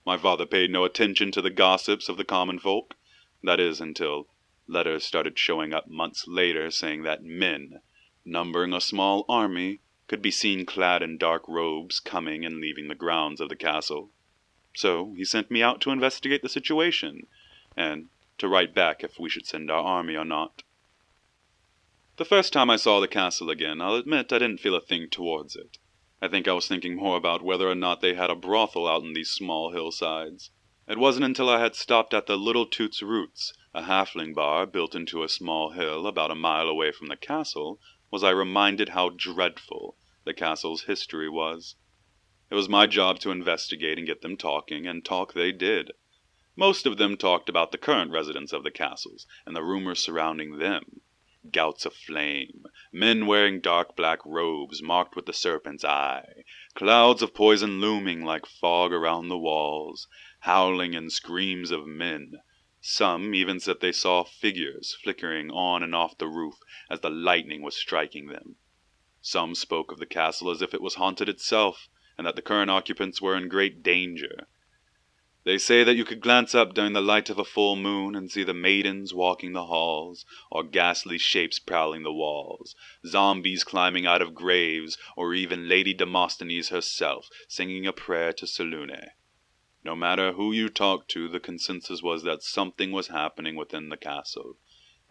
My 0.05 0.17
father 0.17 0.45
paid 0.45 0.71
no 0.71 0.83
attention 0.83 1.31
to 1.31 1.41
the 1.41 1.49
gossips 1.49 2.09
of 2.09 2.17
the 2.17 2.25
common 2.25 2.59
folk, 2.59 2.95
that 3.43 3.59
is, 3.59 3.79
until 3.79 4.27
letters 4.67 5.05
started 5.05 5.37
showing 5.37 5.73
up 5.73 5.87
months 5.87 6.27
later 6.27 6.71
saying 6.71 7.03
that 7.03 7.23
men, 7.23 7.81
numbering 8.25 8.73
a 8.73 8.81
small 8.81 9.25
army, 9.29 9.79
could 10.07 10.21
be 10.21 10.31
seen 10.31 10.65
clad 10.65 11.01
in 11.01 11.17
dark 11.17 11.47
robes 11.47 11.99
coming 11.99 12.45
and 12.45 12.59
leaving 12.59 12.87
the 12.87 12.95
grounds 12.95 13.39
of 13.39 13.49
the 13.49 13.55
castle. 13.55 14.09
So 14.75 15.13
he 15.15 15.23
sent 15.23 15.51
me 15.51 15.61
out 15.61 15.81
to 15.81 15.91
investigate 15.91 16.41
the 16.41 16.49
situation, 16.49 17.27
and 17.77 18.09
to 18.39 18.47
write 18.47 18.73
back 18.73 19.03
if 19.03 19.19
we 19.19 19.29
should 19.29 19.45
send 19.45 19.69
our 19.69 19.83
army 19.83 20.15
or 20.15 20.25
not. 20.25 20.63
The 22.15 22.25
first 22.25 22.53
time 22.53 22.69
I 22.69 22.75
saw 22.75 22.99
the 22.99 23.07
castle 23.07 23.49
again, 23.49 23.81
I'll 23.81 23.95
admit 23.95 24.31
I 24.31 24.37
didn't 24.37 24.59
feel 24.59 24.75
a 24.75 24.79
thing 24.79 25.09
towards 25.09 25.55
it. 25.55 25.79
I 26.21 26.27
think 26.27 26.47
I 26.47 26.53
was 26.53 26.67
thinking 26.67 26.95
more 26.95 27.17
about 27.17 27.41
whether 27.41 27.67
or 27.67 27.73
not 27.73 28.01
they 28.01 28.13
had 28.13 28.29
a 28.29 28.35
brothel 28.35 28.87
out 28.87 29.01
in 29.01 29.13
these 29.13 29.31
small 29.31 29.71
hillsides. 29.71 30.51
It 30.87 30.99
wasn't 30.99 31.25
until 31.25 31.49
I 31.49 31.59
had 31.59 31.75
stopped 31.75 32.13
at 32.13 32.27
the 32.27 32.37
Little 32.37 32.67
Toots 32.67 33.01
Roots, 33.01 33.51
a 33.73 33.81
halfling 33.81 34.35
bar 34.35 34.67
built 34.67 34.93
into 34.93 35.23
a 35.23 35.27
small 35.27 35.71
hill 35.71 36.05
about 36.05 36.29
a 36.29 36.35
mile 36.35 36.67
away 36.67 36.91
from 36.91 37.07
the 37.07 37.17
castle, 37.17 37.79
was 38.11 38.23
I 38.23 38.29
reminded 38.29 38.89
how 38.89 39.09
dreadful 39.09 39.97
the 40.23 40.35
castle's 40.35 40.83
history 40.83 41.29
was. 41.29 41.77
It 42.51 42.55
was 42.55 42.69
my 42.69 42.85
job 42.85 43.17
to 43.21 43.31
investigate 43.31 43.97
and 43.97 44.05
get 44.05 44.21
them 44.21 44.37
talking, 44.37 44.85
and 44.85 45.03
talk 45.03 45.33
they 45.33 45.51
did. 45.51 45.93
Most 46.55 46.85
of 46.85 46.97
them 46.97 47.17
talked 47.17 47.49
about 47.49 47.71
the 47.71 47.79
current 47.79 48.11
residents 48.11 48.53
of 48.53 48.63
the 48.63 48.69
castles 48.69 49.25
and 49.47 49.55
the 49.55 49.63
rumors 49.63 49.99
surrounding 49.99 50.59
them 50.59 51.01
gouts 51.51 51.85
of 51.85 51.93
flame, 51.93 52.63
men 52.91 53.25
wearing 53.25 53.59
dark 53.59 53.95
black 53.95 54.19
robes 54.25 54.81
marked 54.81 55.15
with 55.15 55.25
the 55.25 55.33
serpent's 55.33 55.83
eye, 55.83 56.43
clouds 56.73 57.21
of 57.21 57.33
poison 57.33 57.81
looming 57.81 58.23
like 58.23 58.45
fog 58.45 58.93
around 58.93 59.27
the 59.27 59.37
walls, 59.37 60.07
howling 60.39 60.95
and 60.95 61.11
screams 61.11 61.69
of 61.71 61.85
men. 61.85 62.33
Some 62.79 63.33
even 63.33 63.59
said 63.59 63.79
they 63.79 63.91
saw 63.91 64.23
figures 64.23 64.95
flickering 65.03 65.51
on 65.51 65.83
and 65.83 65.95
off 65.95 66.17
the 66.17 66.27
roof 66.27 66.55
as 66.89 66.99
the 66.99 67.09
lightning 67.09 67.61
was 67.61 67.75
striking 67.75 68.27
them. 68.27 68.55
Some 69.21 69.55
spoke 69.55 69.91
of 69.91 69.99
the 69.99 70.05
castle 70.05 70.49
as 70.49 70.61
if 70.61 70.73
it 70.73 70.81
was 70.81 70.95
haunted 70.95 71.29
itself, 71.29 71.87
and 72.17 72.27
that 72.27 72.35
the 72.35 72.41
current 72.41 72.69
occupants 72.69 73.21
were 73.21 73.37
in 73.37 73.47
great 73.47 73.81
danger. 73.81 74.47
They 75.45 75.57
say 75.57 75.83
that 75.83 75.95
you 75.95 76.05
could 76.05 76.21
glance 76.21 76.55
up 76.55 76.73
during 76.73 76.93
the 76.93 77.01
light 77.01 77.29
of 77.29 77.37
a 77.37 77.43
full 77.43 77.75
moon 77.75 78.15
and 78.15 78.31
see 78.31 78.45
the 78.45 78.53
maidens 78.53 79.13
walking 79.13 79.51
the 79.51 79.65
halls, 79.65 80.25
or 80.49 80.63
ghastly 80.63 81.17
shapes 81.17 81.59
prowling 81.59 82.03
the 82.03 82.13
walls, 82.13 82.75
zombies 83.05 83.65
climbing 83.65 84.05
out 84.05 84.21
of 84.21 84.33
graves, 84.33 84.97
or 85.17 85.33
even 85.33 85.67
Lady 85.67 85.93
Demosthenes 85.93 86.69
herself 86.69 87.27
singing 87.49 87.85
a 87.85 87.91
prayer 87.91 88.31
to 88.31 88.45
Selûne. 88.45 89.09
No 89.83 89.97
matter 89.97 90.31
who 90.31 90.53
you 90.53 90.69
talked 90.69 91.11
to, 91.11 91.27
the 91.27 91.41
consensus 91.41 92.01
was 92.01 92.23
that 92.23 92.41
something 92.41 92.93
was 92.93 93.09
happening 93.09 93.57
within 93.57 93.89
the 93.89 93.97
castle, 93.97 94.57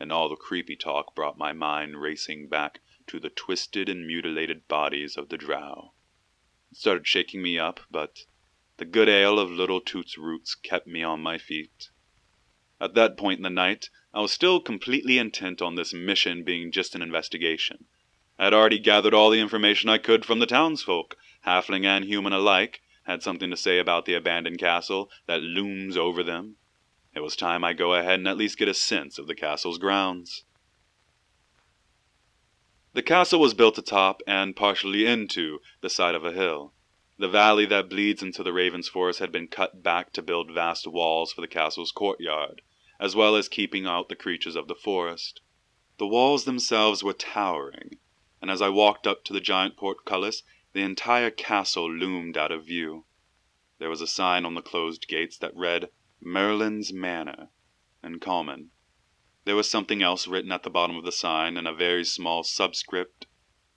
and 0.01 0.11
all 0.11 0.31
the 0.31 0.37
creepy 0.37 0.77
talk 0.77 1.15
brought 1.15 1.37
my 1.37 1.53
mind 1.53 2.01
racing 2.01 2.49
back 2.49 2.81
to 3.09 3.21
the 3.21 3.29
twisted 3.29 3.87
and 3.91 4.07
mutilated 4.07 4.67
bodies 4.67 5.19
of 5.19 5.29
the 5.29 5.37
drow. 5.37 5.93
It 6.71 6.79
started 6.79 7.07
shaking 7.07 7.43
me 7.43 7.59
up, 7.59 7.81
but 7.91 8.25
the 8.79 8.85
good 8.85 9.09
ale 9.09 9.39
of 9.39 9.51
Little 9.51 9.81
Toots 9.81 10.17
Roots 10.17 10.55
kept 10.55 10.87
me 10.87 11.03
on 11.03 11.21
my 11.21 11.39
feet. 11.39 11.91
At 12.81 12.95
that 12.95 13.17
point 13.17 13.39
in 13.39 13.43
the 13.43 13.51
night, 13.51 13.91
I 14.15 14.21
was 14.21 14.33
still 14.33 14.61
completely 14.61 15.19
intent 15.19 15.63
on 15.63 15.75
this 15.75 15.93
mission 15.93 16.43
being 16.43 16.73
just 16.73 16.95
an 16.95 17.03
investigation. 17.03 17.85
I 18.39 18.45
had 18.45 18.55
already 18.55 18.79
gathered 18.79 19.15
all 19.15 19.31
the 19.31 19.41
information 19.41 19.89
I 19.89 19.99
could 19.99 20.25
from 20.25 20.39
the 20.39 20.47
townsfolk, 20.47 21.17
halfling 21.47 21.85
and 21.85 22.05
human 22.05 22.33
alike, 22.33 22.81
had 23.05 23.23
something 23.23 23.51
to 23.51 23.57
say 23.57 23.79
about 23.79 24.05
the 24.05 24.15
abandoned 24.15 24.59
castle 24.59 25.11
that 25.27 25.43
looms 25.43 25.97
over 25.97 26.23
them. 26.23 26.57
It 27.15 27.21
was 27.21 27.37
time 27.37 27.63
I 27.63 27.73
go 27.73 27.95
ahead 27.95 28.19
and 28.19 28.29
at 28.29 28.37
least 28.37 28.59
get 28.59 28.69
a 28.69 28.75
sense 28.75 29.19
of 29.19 29.27
the 29.27 29.35
castle's 29.35 29.79
grounds. 29.79 30.45
The 32.95 33.03
castle 33.03 33.41
was 33.41 33.55
built 33.55 33.79
atop 33.79 34.23
and 34.27 34.57
partially 34.57 35.07
into 35.07 35.61
the 35.81 35.91
side 35.91 36.15
of 36.15 36.25
a 36.25 36.33
hill. 36.33 36.75
The 37.23 37.29
valley 37.29 37.67
that 37.67 37.89
bleeds 37.89 38.21
into 38.21 38.43
the 38.43 38.53
Raven's 38.53 38.89
Forest 38.89 39.21
had 39.21 39.31
been 39.31 39.47
cut 39.47 39.81
back 39.81 40.13
to 40.15 40.23
build 40.23 40.51
vast 40.51 40.89
walls 40.89 41.33
for 41.33 41.41
the 41.41 41.47
castle's 41.47 41.93
courtyard, 41.93 42.63
as 42.99 43.15
well 43.15 43.37
as 43.37 43.49
keeping 43.49 43.87
out 43.87 44.09
the 44.09 44.17
creatures 44.17 44.57
of 44.57 44.67
the 44.67 44.75
forest. 44.75 45.41
The 45.99 46.07
walls 46.09 46.47
themselves 46.47 47.05
were 47.05 47.13
towering, 47.13 48.01
and 48.41 48.51
as 48.51 48.61
I 48.61 48.71
walked 48.71 49.07
up 49.07 49.23
to 49.27 49.33
the 49.33 49.41
giant 49.41 49.77
portcullis, 49.77 50.43
the 50.73 50.81
entire 50.83 51.31
castle 51.31 51.89
loomed 51.89 52.37
out 52.37 52.51
of 52.51 52.67
view. 52.67 53.05
There 53.79 53.89
was 53.89 54.01
a 54.01 54.09
sign 54.09 54.45
on 54.45 54.55
the 54.55 54.61
closed 54.61 55.07
gates 55.07 55.39
that 55.39 55.55
read, 55.55 55.91
Merlin's 56.21 56.93
Manor, 56.93 57.51
in 58.03 58.19
common. 58.19 58.73
There 59.45 59.55
was 59.55 59.71
something 59.71 60.03
else 60.03 60.27
written 60.27 60.51
at 60.51 60.65
the 60.65 60.71
bottom 60.71 60.97
of 60.97 61.05
the 61.05 61.13
sign 61.13 61.57
in 61.57 61.69
a 61.69 61.73
very 61.73 62.03
small 62.03 62.43
subscript. 62.43 63.29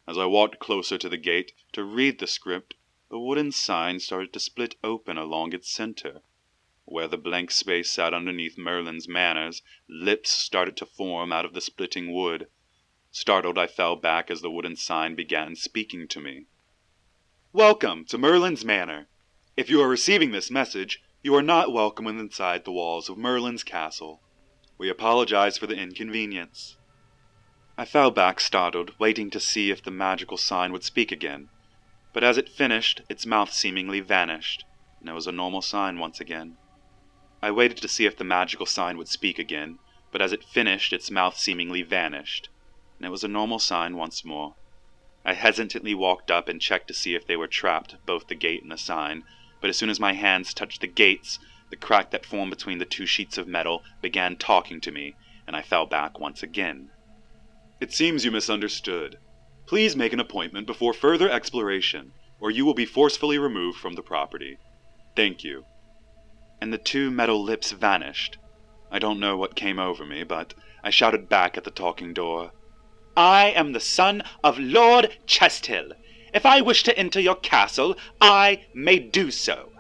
As 0.08 0.18
I 0.18 0.26
walked 0.26 0.58
closer 0.58 0.98
to 0.98 1.10
the 1.10 1.16
gate 1.18 1.52
to 1.74 1.84
read 1.84 2.18
the 2.18 2.26
script, 2.26 2.74
the 3.08 3.20
wooden 3.20 3.52
sign 3.52 4.00
started 4.00 4.34
to 4.34 4.40
split 4.40 4.76
open 4.84 5.16
along 5.16 5.54
its 5.54 5.70
center. 5.70 6.22
Where 6.86 7.08
the 7.08 7.20
blank 7.20 7.52
space 7.52 7.92
sat 7.92 8.16
underneath 8.16 8.58
Merlin's 8.58 9.08
Manors, 9.08 9.62
lips 9.88 10.32
started 10.32 10.76
to 10.78 10.88
form 10.88 11.32
out 11.32 11.46
of 11.46 11.54
the 11.54 11.62
splitting 11.62 12.12
wood. 12.12 12.48
Startled, 13.12 13.60
I 13.60 13.68
fell 13.68 13.96
back 13.96 14.32
as 14.32 14.42
the 14.42 14.50
wooden 14.50 14.76
sign 14.76 15.14
began 15.14 15.56
speaking 15.56 16.08
to 16.08 16.20
me. 16.20 16.48
Welcome 17.54 18.06
to 18.06 18.18
Merlin's 18.18 18.66
Manor. 18.66 19.08
If 19.56 19.70
you 19.70 19.84
are 19.84 19.88
receiving 19.88 20.32
this 20.32 20.50
message, 20.50 21.00
you 21.22 21.36
are 21.36 21.44
not 21.44 21.72
welcome 21.72 22.08
inside 22.08 22.66
the 22.66 22.72
walls 22.72 23.08
of 23.08 23.20
Merlin's 23.20 23.64
castle. 23.64 24.24
We 24.80 24.90
apologize 24.90 25.60
for 25.60 25.68
the 25.68 25.78
inconvenience. 25.78 26.76
I 27.78 27.86
fell 27.86 28.10
back 28.10 28.40
startled, 28.40 28.98
waiting 28.98 29.30
to 29.30 29.40
see 29.40 29.70
if 29.70 29.84
the 29.84 29.92
magical 29.92 30.38
sign 30.38 30.72
would 30.72 30.84
speak 30.84 31.12
again 31.12 31.50
but 32.16 32.24
as 32.24 32.38
it 32.38 32.48
finished, 32.48 33.02
its 33.10 33.26
mouth 33.26 33.52
seemingly 33.52 34.00
vanished, 34.00 34.64
and 35.02 35.10
it 35.10 35.12
was 35.12 35.28
a 35.28 35.34
normal 35.34 35.62
sign 35.62 36.00
once 36.00 36.22
again. 36.22 36.56
I 37.42 37.52
waited 37.52 37.76
to 37.80 37.90
see 37.90 38.06
if 38.06 38.16
the 38.16 38.24
magical 38.24 38.66
sign 38.66 38.98
would 38.98 39.10
speak 39.10 39.38
again, 39.38 39.80
but 40.14 40.22
as 40.22 40.32
it 40.32 40.42
finished, 40.46 40.94
its 40.94 41.12
mouth 41.12 41.38
seemingly 41.38 41.82
vanished, 41.82 42.48
and 42.98 43.06
it 43.06 43.10
was 43.10 43.26
a 43.26 43.28
normal 43.28 43.60
sign 43.60 43.98
once 43.98 44.24
more. 44.24 44.56
I 45.26 45.34
hesitantly 45.34 45.94
walked 45.94 46.32
up 46.32 46.48
and 46.48 46.62
checked 46.62 46.88
to 46.88 46.94
see 46.94 47.16
if 47.16 47.28
they 47.28 47.36
were 47.36 47.50
trapped, 47.50 47.98
both 48.06 48.28
the 48.28 48.36
gate 48.36 48.64
and 48.64 48.72
the 48.72 48.78
sign, 48.78 49.26
but 49.60 49.70
as 49.70 49.78
soon 49.78 49.90
as 49.90 50.00
my 50.00 50.14
hands 50.14 50.54
touched 50.54 50.80
the 50.80 50.88
gates, 50.88 51.38
the 51.70 51.76
crack 51.76 52.12
that 52.12 52.26
formed 52.26 52.52
between 52.52 52.78
the 52.78 52.86
two 52.86 53.06
sheets 53.06 53.38
of 53.38 53.46
metal 53.46 53.84
began 54.02 54.38
talking 54.38 54.80
to 54.80 54.92
me, 54.94 55.16
and 55.46 55.54
I 55.54 55.62
fell 55.62 55.86
back 55.86 56.18
once 56.18 56.42
again. 56.42 56.92
It 57.82 57.92
seems 57.92 58.24
you 58.24 58.32
misunderstood. 58.32 59.18
Please 59.68 59.96
make 59.96 60.14
an 60.14 60.20
appointment 60.20 60.68
before 60.68 60.94
further 60.94 61.30
exploration, 61.30 62.12
or 62.40 62.52
you 62.52 62.66
will 62.66 62.76
be 62.76 62.86
forcefully 62.86 63.40
removed 63.40 63.80
from 63.80 63.96
the 63.96 64.04
property. 64.04 64.58
Thank 65.16 65.44
you. 65.44 65.66
And 66.62 66.72
the 66.72 66.78
two 66.78 67.10
metal 67.10 67.44
lips 67.44 67.72
vanished. 67.72 68.38
I 68.92 69.00
don't 69.00 69.20
know 69.20 69.36
what 69.36 69.56
came 69.56 69.80
over 69.80 70.06
me, 70.06 70.24
but 70.24 70.54
I 70.84 70.92
shouted 70.92 71.28
back 71.28 71.58
at 71.58 71.64
the 71.64 71.72
talking 71.72 72.14
door. 72.14 72.52
I 73.18 73.48
am 73.48 73.72
the 73.72 73.80
son 73.80 74.22
of 74.44 74.60
Lord 74.60 75.18
Chesthill. 75.26 75.94
If 76.32 76.46
I 76.46 76.62
wish 76.62 76.84
to 76.84 76.98
enter 76.98 77.20
your 77.20 77.36
castle, 77.36 77.96
I 78.22 78.66
may 78.76 79.00
do 79.00 79.32
so. 79.32 79.72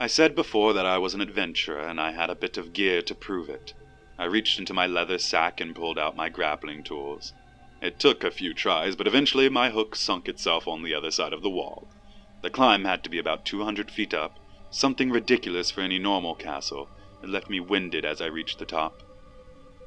I 0.00 0.06
said 0.06 0.34
before 0.34 0.72
that 0.72 0.86
I 0.86 0.96
was 0.96 1.12
an 1.12 1.20
adventurer, 1.20 1.80
and 1.80 2.00
I 2.00 2.12
had 2.12 2.30
a 2.30 2.34
bit 2.34 2.56
of 2.56 2.72
gear 2.72 3.02
to 3.02 3.14
prove 3.14 3.50
it. 3.50 3.74
I 4.16 4.24
reached 4.24 4.58
into 4.58 4.72
my 4.72 4.86
leather 4.86 5.18
sack 5.18 5.60
and 5.60 5.74
pulled 5.74 5.98
out 5.98 6.16
my 6.16 6.28
grappling 6.28 6.82
tools. 6.82 7.34
It 7.80 8.00
took 8.00 8.24
a 8.24 8.32
few 8.32 8.54
tries, 8.54 8.96
but 8.96 9.06
eventually 9.06 9.48
my 9.48 9.70
hook 9.70 9.94
sunk 9.94 10.28
itself 10.28 10.66
on 10.66 10.82
the 10.82 10.92
other 10.92 11.12
side 11.12 11.32
of 11.32 11.42
the 11.42 11.48
wall. 11.48 11.88
The 12.42 12.50
climb 12.50 12.84
had 12.84 13.04
to 13.04 13.08
be 13.08 13.18
about 13.18 13.44
200 13.44 13.88
feet 13.88 14.12
up, 14.12 14.40
something 14.68 15.12
ridiculous 15.12 15.70
for 15.70 15.82
any 15.82 16.00
normal 16.00 16.34
castle. 16.34 16.90
It 17.22 17.28
left 17.28 17.48
me 17.48 17.60
winded 17.60 18.04
as 18.04 18.20
I 18.20 18.26
reached 18.26 18.58
the 18.58 18.66
top. 18.66 19.04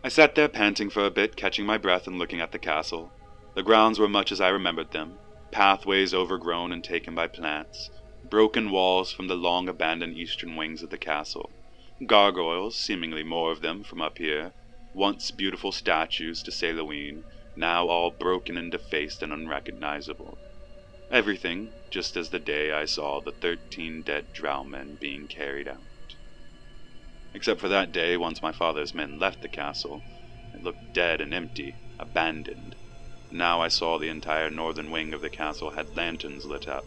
I 0.05 0.07
sat 0.07 0.35
there 0.35 0.47
panting 0.47 0.89
for 0.89 1.05
a 1.05 1.11
bit, 1.11 1.35
catching 1.35 1.65
my 1.65 1.77
breath 1.77 2.07
and 2.07 2.17
looking 2.17 2.39
at 2.39 2.53
the 2.53 2.59
castle. 2.59 3.13
The 3.55 3.61
grounds 3.61 3.99
were 3.99 4.07
much 4.07 4.31
as 4.31 4.39
I 4.39 4.47
remembered 4.47 4.91
them 4.91 5.19
pathways 5.51 6.13
overgrown 6.13 6.71
and 6.71 6.85
taken 6.85 7.13
by 7.13 7.27
plants, 7.27 7.89
broken 8.23 8.71
walls 8.71 9.11
from 9.11 9.27
the 9.27 9.35
long 9.35 9.67
abandoned 9.67 10.15
eastern 10.15 10.55
wings 10.55 10.81
of 10.81 10.89
the 10.91 10.97
castle, 10.97 11.51
gargoyles, 12.05 12.79
seemingly 12.79 13.23
more 13.23 13.51
of 13.51 13.59
them 13.59 13.83
from 13.83 14.01
up 14.01 14.17
here, 14.17 14.53
once 14.93 15.29
beautiful 15.31 15.73
statues 15.73 16.41
to 16.41 16.51
Selûne, 16.51 17.25
now 17.55 17.87
all 17.87 18.11
broken 18.11 18.57
and 18.57 18.71
defaced 18.71 19.21
and 19.21 19.33
unrecognizable. 19.33 20.39
Everything 21.09 21.73
just 21.89 22.15
as 22.15 22.29
the 22.29 22.39
day 22.39 22.71
I 22.71 22.85
saw 22.85 23.19
the 23.19 23.33
thirteen 23.33 24.01
dead 24.03 24.31
drow 24.31 24.63
men 24.63 24.95
being 24.95 25.27
carried 25.27 25.67
out. 25.67 26.15
Except 27.33 27.59
for 27.59 27.67
that 27.67 27.91
day, 27.91 28.15
once 28.15 28.41
my 28.41 28.51
father's 28.53 28.93
men 28.93 29.19
left 29.19 29.41
the 29.41 29.49
castle, 29.49 30.03
it 30.53 30.61
looked 30.61 30.93
dead 30.93 31.19
and 31.19 31.33
empty, 31.33 31.75
abandoned. 31.99 32.75
Now 33.29 33.61
I 33.61 33.67
saw 33.67 33.97
the 33.97 34.07
entire 34.09 34.49
northern 34.49 34.89
wing 34.91 35.13
of 35.13 35.21
the 35.21 35.29
castle 35.29 35.71
had 35.71 35.95
lanterns 35.95 36.45
lit 36.45 36.67
up. 36.67 36.85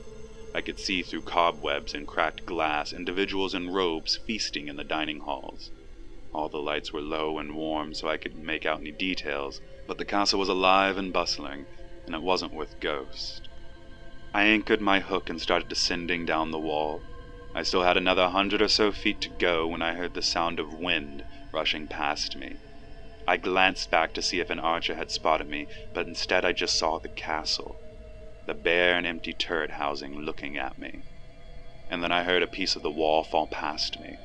I 0.54 0.60
could 0.60 0.78
see 0.78 1.02
through 1.02 1.22
cobwebs 1.22 1.94
and 1.94 2.06
cracked 2.06 2.46
glass 2.46 2.92
individuals 2.92 3.54
in 3.54 3.70
robes 3.70 4.16
feasting 4.16 4.68
in 4.68 4.76
the 4.76 4.84
dining 4.84 5.20
halls. 5.20 5.70
All 6.32 6.48
the 6.48 6.58
lights 6.58 6.92
were 6.92 7.00
low 7.00 7.38
and 7.38 7.54
warm, 7.54 7.94
so 7.94 8.08
I 8.08 8.16
couldn't 8.16 8.44
make 8.44 8.64
out 8.64 8.80
any 8.80 8.92
details, 8.92 9.60
but 9.86 9.98
the 9.98 10.04
castle 10.04 10.38
was 10.38 10.48
alive 10.48 10.96
and 10.96 11.12
bustling, 11.12 11.66
and 12.06 12.14
it 12.14 12.22
wasn't 12.22 12.54
with 12.54 12.80
ghosts. 12.80 13.40
I 14.32 14.44
anchored 14.44 14.80
my 14.80 15.00
hook 15.00 15.30
and 15.30 15.40
started 15.40 15.68
descending 15.68 16.26
down 16.26 16.50
the 16.50 16.58
wall. 16.58 17.02
I 17.54 17.62
still 17.62 17.82
had 17.82 17.96
another 17.96 18.28
hundred 18.28 18.60
or 18.60 18.68
so 18.68 18.90
feet 18.90 19.20
to 19.20 19.28
go 19.28 19.66
when 19.66 19.82
I 19.82 19.94
heard 19.94 20.14
the 20.14 20.22
sound 20.22 20.58
of 20.58 20.74
wind 20.74 21.22
rushing 21.52 21.86
past 21.86 22.36
me. 22.36 22.56
I 23.26 23.36
glanced 23.36 23.90
back 23.90 24.12
to 24.14 24.22
see 24.22 24.40
if 24.40 24.50
an 24.50 24.58
archer 24.58 24.96
had 24.96 25.10
spotted 25.10 25.48
me, 25.48 25.66
but 25.94 26.06
instead 26.06 26.44
I 26.44 26.52
just 26.52 26.76
saw 26.76 26.98
the 26.98 27.08
castle, 27.08 27.76
the 28.46 28.54
bare 28.54 28.96
and 28.96 29.06
empty 29.06 29.32
turret 29.32 29.70
housing 29.70 30.18
looking 30.20 30.56
at 30.56 30.78
me. 30.78 31.02
And 31.88 32.02
then 32.02 32.10
I 32.12 32.24
heard 32.24 32.42
a 32.42 32.48
piece 32.48 32.74
of 32.74 32.82
the 32.82 32.90
wall 32.90 33.22
fall 33.22 33.46
past 33.46 34.00
me. 34.00 34.16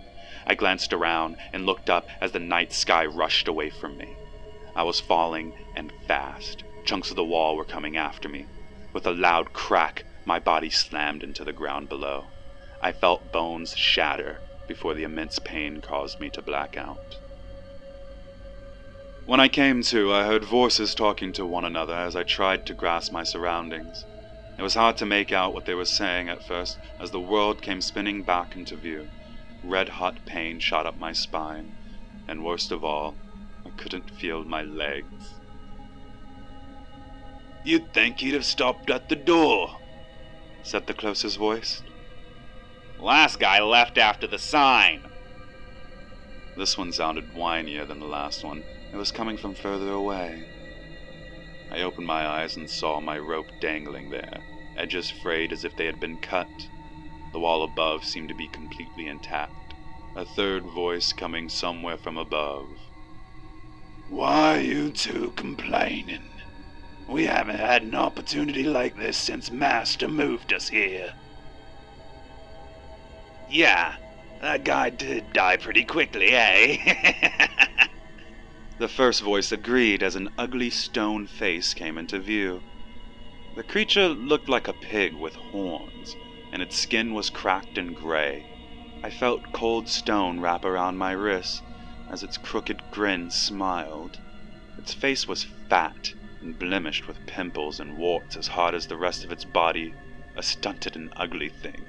I 0.48 0.56
glanced 0.56 0.92
around 0.92 1.38
and 1.54 1.66
looked 1.66 1.89
up 1.89 2.08
as 2.20 2.32
the 2.32 2.39
night 2.39 2.74
sky 2.74 3.06
rushed 3.06 3.48
away 3.48 3.70
from 3.70 3.98
me. 3.98 4.18
I 4.79 4.83
was 4.83 5.01
falling 5.01 5.51
and 5.75 5.91
fast. 6.07 6.63
Chunks 6.86 7.09
of 7.09 7.17
the 7.17 7.25
wall 7.25 7.57
were 7.57 7.65
coming 7.65 7.98
after 7.98 8.29
me. 8.29 8.45
With 8.93 9.05
a 9.05 9.12
loud 9.12 9.51
crack, 9.51 10.05
my 10.24 10.39
body 10.39 10.69
slammed 10.69 11.21
into 11.21 11.43
the 11.43 11.51
ground 11.51 11.89
below. 11.89 12.27
I 12.81 12.93
felt 12.93 13.29
bones 13.33 13.75
shatter 13.75 14.39
before 14.69 14.93
the 14.93 15.03
immense 15.03 15.38
pain 15.38 15.81
caused 15.81 16.21
me 16.21 16.29
to 16.29 16.41
black 16.41 16.77
out. 16.77 17.17
When 19.25 19.41
I 19.41 19.50
came 19.50 19.83
to, 19.83 20.13
I 20.13 20.24
heard 20.24 20.45
voices 20.45 20.95
talking 20.95 21.33
to 21.33 21.45
one 21.45 21.65
another 21.65 21.95
as 21.95 22.15
I 22.15 22.24
tried 22.24 22.65
to 22.67 22.74
grasp 22.74 23.12
my 23.12 23.24
surroundings. 23.24 24.05
It 24.57 24.62
was 24.62 24.75
hard 24.75 24.95
to 25.00 25.05
make 25.05 25.33
out 25.33 25.53
what 25.53 25.65
they 25.65 25.75
were 25.75 25.83
saying 25.83 26.29
at 26.29 26.41
first 26.41 26.77
as 27.01 27.12
the 27.12 27.19
world 27.19 27.62
came 27.62 27.81
spinning 27.81 28.24
back 28.24 28.55
into 28.55 28.77
view. 28.77 29.09
Red 29.62 29.89
hot 29.89 30.25
pain 30.25 30.57
shot 30.62 30.86
up 30.86 30.98
my 30.98 31.12
spine, 31.12 31.74
and 32.29 32.45
worst 32.45 32.71
of 32.71 32.86
all, 32.86 33.17
I 33.66 33.70
couldn't 33.78 34.10
feel 34.10 34.44
my 34.44 34.63
legs. 34.63 35.39
You'd 37.63 37.94
think 37.94 38.20
he'd 38.20 38.34
have 38.34 38.46
stopped 38.46 38.89
at 38.89 39.10
the 39.10 39.16
door, 39.16 39.70
said 40.63 40.88
the 40.88 40.94
closest 40.94 41.38
voice. 41.38 41.82
Last 43.00 43.39
guy 43.39 43.62
left 43.62 43.98
after 43.98 44.28
the 44.28 44.38
sign. 44.38 45.04
This 46.58 46.78
one 46.78 46.92
sounded 46.92 47.34
whinier 47.34 47.86
than 47.86 48.00
the 48.00 48.06
last 48.06 48.44
one. 48.44 48.63
It 48.94 48.98
was 48.98 49.12
coming 49.12 49.38
from 49.38 49.56
further 49.56 49.92
away. 49.92 50.44
I 51.72 51.82
opened 51.82 52.08
my 52.08 52.25
eyes 52.25 52.58
and 52.58 52.70
saw 52.70 53.00
my 53.00 53.18
rope 53.20 53.50
dangling 53.62 54.10
there, 54.10 54.39
edges 54.75 55.12
frayed 55.12 55.51
as 55.54 55.63
if 55.63 55.75
they 55.75 55.86
had 55.86 56.00
been 56.00 56.18
cut. 56.18 56.50
The 57.32 57.39
wall 57.39 57.63
above 57.63 58.04
seemed 58.04 58.30
to 58.30 58.36
be 58.36 58.48
completely 58.48 59.08
intact. 59.08 59.54
A 60.16 60.25
third 60.25 60.63
voice 60.63 61.13
coming 61.13 61.48
somewhere 61.48 61.98
from 61.98 62.18
above. 62.18 62.68
Why 64.10 64.58
are 64.58 64.62
you 64.62 64.89
two 64.92 65.34
complaining? 65.36 66.24
We 67.08 67.25
haven't 67.25 67.60
had 67.60 67.84
an 67.84 67.96
opportunity 67.96 68.63
like 68.63 68.98
this 68.98 69.18
since 69.18 69.51
Master 69.51 70.08
moved 70.08 70.51
us 70.51 70.70
here. 70.70 71.13
Yeah, 73.50 73.96
that 74.42 74.63
guy 74.63 74.89
did 74.89 75.32
die 75.34 75.58
pretty 75.58 75.86
quickly, 75.86 76.30
eh? 76.32 77.58
The 78.80 78.88
first 78.88 79.22
voice 79.22 79.51
agreed 79.51 80.01
as 80.01 80.16
an 80.16 80.30
ugly 80.38 80.70
stone 80.70 81.28
face 81.28 81.74
came 81.74 81.98
into 81.98 82.18
view. 82.18 82.62
The 83.58 83.63
creature 83.63 84.08
looked 84.08 84.48
like 84.48 84.70
a 84.70 84.74
pig 84.74 85.13
with 85.13 85.36
horns, 85.36 86.16
and 86.54 86.62
its 86.62 86.78
skin 86.78 87.13
was 87.13 87.30
cracked 87.30 87.78
and 87.78 87.94
gray. 87.94 88.46
I 89.04 89.10
felt 89.10 89.51
cold 89.51 89.89
stone 89.89 90.39
wrap 90.39 90.63
around 90.63 90.98
my 90.98 91.12
wrists 91.12 91.62
as 92.10 92.24
its 92.24 92.38
crooked 92.38 92.82
grin 92.92 93.30
smiled. 93.30 94.20
Its 94.78 94.94
face 94.94 95.28
was 95.28 95.46
fat 95.70 96.13
and 96.42 96.58
blemished 96.58 97.08
with 97.08 97.25
pimples 97.28 97.80
and 97.80 97.98
warts 97.98 98.36
as 98.36 98.48
hard 98.48 98.74
as 98.74 98.88
the 98.88 98.98
rest 98.98 99.24
of 99.24 99.32
its 99.32 99.46
body, 99.46 99.94
a 100.36 100.44
stunted 100.44 100.96
and 100.96 101.12
ugly 101.18 101.50
thing. 101.50 101.86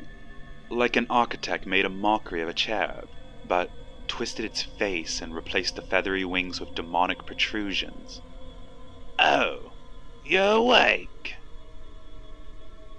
Like 0.68 0.96
an 0.96 1.06
architect 1.08 1.66
made 1.66 1.84
a 1.84 1.90
mockery 1.90 2.42
of 2.42 2.48
a 2.48 2.54
cherub, 2.54 3.08
but 3.46 3.70
twisted 4.08 4.44
its 4.44 4.62
face 4.62 5.22
and 5.22 5.34
replaced 5.34 5.76
the 5.76 5.82
feathery 5.82 6.24
wings 6.24 6.60
with 6.60 6.74
demonic 6.74 7.24
protrusions. 7.26 8.20
Oh, 9.18 9.72
you're 10.24 10.42
awake. 10.42 11.34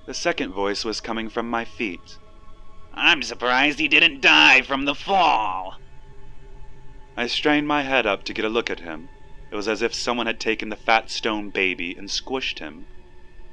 The 0.06 0.14
second 0.14 0.54
voice 0.54 0.84
was 0.84 1.02
coming 1.02 1.30
from 1.30 1.50
my 1.50 1.66
feet. 1.66 2.18
I'm 2.94 3.24
surprised 3.24 3.80
he 3.80 3.88
didn't 3.88 4.22
die 4.22 4.62
from 4.62 4.86
the 4.86 4.96
fall. 4.96 5.76
I 7.17 7.28
strained 7.28 7.67
my 7.67 7.82
head 7.82 8.06
up 8.06 8.24
to 8.24 8.34
get 8.34 8.45
a 8.45 8.50
look 8.50 8.69
at 8.69 8.80
him. 8.80 9.10
It 9.52 9.56
was 9.56 9.67
as 9.67 9.82
if 9.82 9.93
someone 9.93 10.28
had 10.28 10.39
taken 10.39 10.69
the 10.69 10.78
fat 10.78 11.10
stone 11.10 11.50
baby 11.50 11.93
and 11.93 12.10
squished 12.10 12.60
him. 12.60 12.88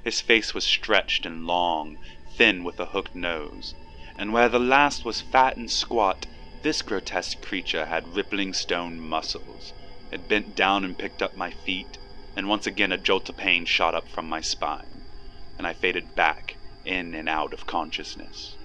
His 0.00 0.20
face 0.20 0.54
was 0.54 0.64
stretched 0.64 1.26
and 1.26 1.44
long, 1.44 1.96
thin 2.36 2.62
with 2.62 2.78
a 2.78 2.86
hooked 2.86 3.16
nose, 3.16 3.74
and 4.16 4.32
where 4.32 4.48
the 4.48 4.60
last 4.60 5.04
was 5.04 5.20
fat 5.20 5.56
and 5.56 5.68
squat, 5.68 6.28
this 6.62 6.82
grotesque 6.82 7.40
creature 7.40 7.86
had 7.86 8.14
rippling 8.14 8.52
stone 8.54 9.00
muscles. 9.00 9.74
It 10.12 10.28
bent 10.28 10.54
down 10.54 10.84
and 10.84 10.96
picked 10.96 11.20
up 11.20 11.34
my 11.34 11.50
feet, 11.50 11.98
and 12.36 12.46
once 12.48 12.64
again 12.64 12.92
a 12.92 12.96
jolt 12.96 13.28
of 13.28 13.36
pain 13.36 13.64
shot 13.64 13.92
up 13.92 14.08
from 14.08 14.28
my 14.28 14.40
spine, 14.40 15.08
and 15.56 15.66
I 15.66 15.72
faded 15.72 16.14
back, 16.14 16.58
in 16.84 17.12
and 17.12 17.28
out 17.28 17.52
of 17.52 17.66
consciousness. 17.66 18.56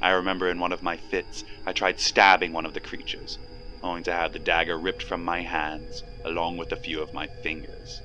I 0.00 0.10
remember 0.10 0.48
in 0.48 0.60
one 0.60 0.70
of 0.70 0.82
my 0.84 0.96
fits, 0.96 1.42
I 1.64 1.72
tried 1.72 1.98
stabbing 1.98 2.52
one 2.52 2.64
of 2.64 2.74
the 2.74 2.80
creatures, 2.80 3.40
only 3.82 4.02
to 4.02 4.12
have 4.12 4.32
the 4.32 4.38
dagger 4.38 4.78
ripped 4.78 5.02
from 5.02 5.22
my 5.22 5.42
hands, 5.42 6.04
along 6.24 6.56
with 6.56 6.72
a 6.72 6.76
few 6.76 7.02
of 7.02 7.12
my 7.12 7.28
fingers. 7.42 8.02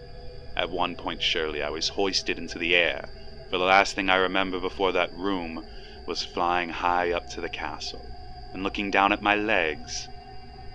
At 0.54 0.70
one 0.70 0.98
point, 0.98 1.22
surely, 1.22 1.64
I 1.64 1.70
was 1.70 1.90
hoisted 1.96 2.38
into 2.38 2.60
the 2.60 2.76
air, 2.76 3.14
for 3.50 3.58
the 3.58 3.64
last 3.64 3.96
thing 3.96 4.10
I 4.10 4.16
remember 4.16 4.60
before 4.60 4.92
that 4.92 5.14
room 5.14 5.64
was 6.06 6.24
flying 6.26 6.72
high 6.72 7.12
up 7.14 7.28
to 7.28 7.40
the 7.40 7.48
castle 7.48 8.12
and 8.52 8.64
looking 8.64 8.92
down 8.92 9.14
at 9.14 9.22
my 9.22 9.34
legs. 9.36 10.10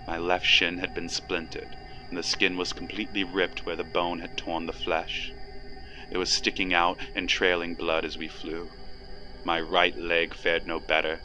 My 0.07 0.17
left 0.17 0.45
shin 0.47 0.79
had 0.79 0.95
been 0.95 1.09
splintered, 1.09 1.75
and 2.09 2.17
the 2.17 2.23
skin 2.23 2.57
was 2.57 2.73
completely 2.73 3.23
ripped 3.23 3.67
where 3.67 3.75
the 3.75 3.83
bone 3.83 4.17
had 4.19 4.35
torn 4.35 4.65
the 4.65 4.73
flesh. 4.73 5.35
It 6.09 6.17
was 6.17 6.31
sticking 6.31 6.73
out 6.73 6.99
and 7.13 7.29
trailing 7.29 7.75
blood 7.75 8.03
as 8.03 8.17
we 8.17 8.27
flew. 8.27 8.71
My 9.43 9.61
right 9.61 9.95
leg 9.95 10.33
fared 10.33 10.65
no 10.65 10.79
better. 10.79 11.21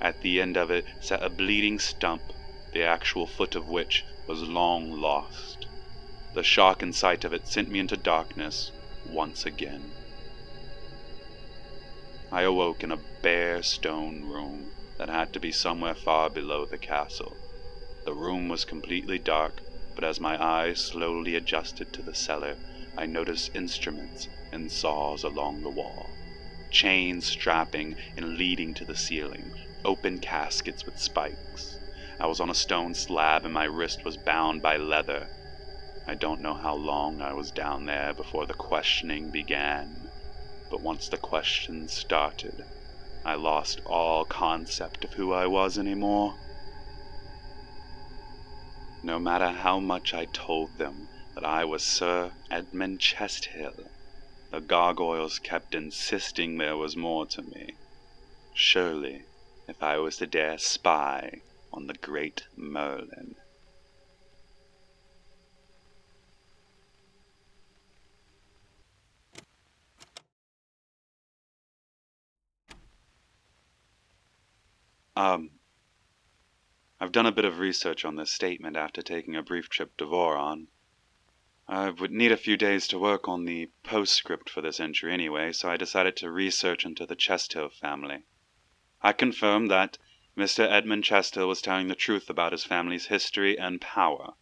At 0.00 0.22
the 0.22 0.40
end 0.40 0.56
of 0.56 0.70
it 0.70 0.86
sat 1.00 1.22
a 1.22 1.28
bleeding 1.28 1.78
stump, 1.78 2.32
the 2.72 2.82
actual 2.82 3.26
foot 3.26 3.54
of 3.54 3.68
which 3.68 4.04
was 4.26 4.42
long 4.42 4.90
lost. 4.92 5.66
The 6.34 6.42
shock 6.42 6.82
and 6.82 6.94
sight 6.94 7.24
of 7.24 7.32
it 7.32 7.48
sent 7.48 7.68
me 7.68 7.80
into 7.80 7.96
darkness 7.96 8.70
once 9.06 9.44
again. 9.44 9.90
I 12.30 12.42
awoke 12.42 12.84
in 12.84 12.92
a 12.92 13.00
bare 13.22 13.62
stone 13.62 14.22
room 14.22 14.70
that 14.98 15.08
had 15.08 15.32
to 15.32 15.40
be 15.40 15.50
somewhere 15.50 15.96
far 15.96 16.30
below 16.30 16.64
the 16.64 16.78
castle. 16.78 17.36
The 18.04 18.14
room 18.14 18.48
was 18.48 18.64
completely 18.64 19.18
dark, 19.18 19.54
but 19.96 20.04
as 20.04 20.20
my 20.20 20.40
eyes 20.40 20.78
slowly 20.78 21.34
adjusted 21.34 21.92
to 21.92 22.02
the 22.02 22.14
cellar, 22.14 22.56
I 22.96 23.06
noticed 23.06 23.56
instruments 23.56 24.28
and 24.52 24.70
saws 24.70 25.24
along 25.24 25.62
the 25.62 25.70
wall, 25.70 26.10
chains 26.70 27.26
strapping 27.26 27.96
and 28.16 28.38
leading 28.38 28.74
to 28.74 28.84
the 28.84 28.94
ceiling, 28.94 29.50
open 29.84 30.20
caskets 30.20 30.86
with 30.86 30.98
spikes. 31.00 31.79
I 32.22 32.26
was 32.26 32.38
on 32.38 32.50
a 32.50 32.54
stone 32.54 32.92
slab 32.92 33.46
and 33.46 33.54
my 33.54 33.64
wrist 33.64 34.04
was 34.04 34.18
bound 34.18 34.60
by 34.60 34.76
leather. 34.76 35.30
I 36.06 36.14
don't 36.14 36.42
know 36.42 36.52
how 36.52 36.74
long 36.74 37.22
I 37.22 37.32
was 37.32 37.50
down 37.50 37.86
there 37.86 38.12
before 38.12 38.44
the 38.44 38.52
questioning 38.52 39.30
began, 39.30 40.10
but 40.68 40.82
once 40.82 41.08
the 41.08 41.16
questions 41.16 41.94
started, 41.94 42.60
I 43.24 43.36
lost 43.36 43.80
all 43.86 44.26
concept 44.26 45.02
of 45.02 45.14
who 45.14 45.32
I 45.32 45.46
was 45.46 45.78
anymore. 45.78 46.36
No 49.02 49.18
matter 49.18 49.52
how 49.52 49.80
much 49.80 50.12
I 50.12 50.26
told 50.26 50.76
them 50.76 51.08
that 51.34 51.44
I 51.46 51.64
was 51.64 51.82
Sir 51.82 52.34
Edmund 52.50 53.00
Chesthill, 53.00 53.92
the 54.50 54.60
gargoyles 54.60 55.38
kept 55.38 55.74
insisting 55.74 56.58
there 56.58 56.76
was 56.76 56.98
more 56.98 57.24
to 57.28 57.40
me. 57.40 57.76
Surely, 58.52 59.22
if 59.66 59.82
I 59.82 59.96
was 59.96 60.18
to 60.18 60.26
dare 60.26 60.58
spy 60.58 61.40
on 61.72 61.86
the 61.86 61.94
great 61.94 62.46
Merlin. 62.56 63.36
Um, 75.16 75.50
I've 76.98 77.12
done 77.12 77.26
a 77.26 77.32
bit 77.32 77.44
of 77.44 77.58
research 77.58 78.04
on 78.04 78.16
this 78.16 78.32
statement 78.32 78.76
after 78.76 79.02
taking 79.02 79.36
a 79.36 79.42
brief 79.42 79.68
trip 79.68 79.96
to 79.98 80.06
Voron. 80.06 80.68
I 81.68 81.90
would 81.90 82.10
need 82.10 82.32
a 82.32 82.36
few 82.36 82.56
days 82.56 82.88
to 82.88 82.98
work 82.98 83.28
on 83.28 83.44
the 83.44 83.70
postscript 83.82 84.48
for 84.48 84.60
this 84.60 84.80
entry 84.80 85.12
anyway, 85.12 85.52
so 85.52 85.68
I 85.70 85.76
decided 85.76 86.16
to 86.16 86.30
research 86.30 86.84
into 86.84 87.04
the 87.06 87.16
Chesthill 87.16 87.68
family. 87.68 88.24
I 89.02 89.12
confirmed 89.12 89.70
that 89.70 89.98
Mr. 90.36 90.60
Edmund 90.60 91.04
Chesthill 91.04 91.48
was 91.48 91.60
telling 91.60 91.88
the 91.88 91.94
truth 91.94 92.30
about 92.30 92.52
his 92.52 92.64
family's 92.64 93.06
history 93.06 93.58
and 93.58 93.80
power. 93.80 94.34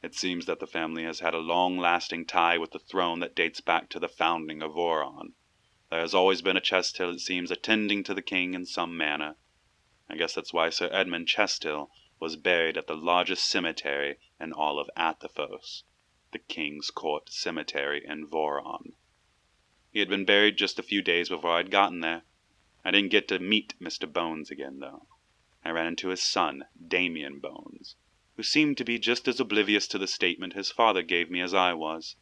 It 0.00 0.14
seems 0.14 0.46
that 0.46 0.60
the 0.60 0.66
family 0.66 1.02
has 1.02 1.20
had 1.20 1.34
a 1.34 1.38
long 1.38 1.76
lasting 1.76 2.26
tie 2.26 2.58
with 2.58 2.70
the 2.70 2.78
throne 2.78 3.18
that 3.20 3.34
dates 3.34 3.60
back 3.60 3.88
to 3.90 3.98
the 3.98 4.08
founding 4.08 4.62
of 4.62 4.72
Voron. 4.72 5.34
There 5.90 6.00
has 6.00 6.14
always 6.14 6.42
been 6.42 6.56
a 6.56 6.60
Chesthill, 6.60 7.10
it 7.10 7.20
seems, 7.20 7.50
attending 7.50 8.04
to 8.04 8.14
the 8.14 8.22
king 8.22 8.54
in 8.54 8.66
some 8.66 8.96
manner. 8.96 9.36
I 10.08 10.16
guess 10.16 10.32
that's 10.32 10.52
why 10.52 10.70
Sir 10.70 10.88
Edmund 10.92 11.26
Chesthill 11.26 11.90
was 12.20 12.36
buried 12.36 12.78
at 12.78 12.86
the 12.86 12.96
largest 12.96 13.46
cemetery 13.48 14.18
in 14.40 14.52
all 14.52 14.78
of 14.78 14.88
Athos, 14.96 15.82
the 16.30 16.38
King's 16.38 16.90
Court 16.90 17.28
Cemetery 17.30 18.02
in 18.06 18.28
Voron. 18.28 18.92
He 19.90 19.98
had 19.98 20.08
been 20.08 20.24
buried 20.24 20.56
just 20.56 20.78
a 20.78 20.84
few 20.84 21.02
days 21.02 21.28
before 21.28 21.52
I'd 21.52 21.70
gotten 21.70 22.00
there. 22.00 22.22
I 22.84 22.92
didn't 22.92 23.10
get 23.10 23.26
to 23.28 23.38
meet 23.40 23.74
Mr. 23.80 24.10
Bones 24.10 24.50
again, 24.50 24.78
though. 24.78 25.08
I 25.66 25.70
ran 25.70 25.88
into 25.88 26.10
his 26.10 26.22
son, 26.22 26.66
Damien 26.80 27.40
Bones, 27.40 27.96
who 28.36 28.44
seemed 28.44 28.78
to 28.78 28.84
be 28.84 29.00
just 29.00 29.26
as 29.26 29.40
oblivious 29.40 29.88
to 29.88 29.98
the 29.98 30.06
statement 30.06 30.52
his 30.52 30.70
father 30.70 31.02
gave 31.02 31.28
me 31.28 31.40
as 31.40 31.52
I 31.52 31.74
was. 31.74 32.14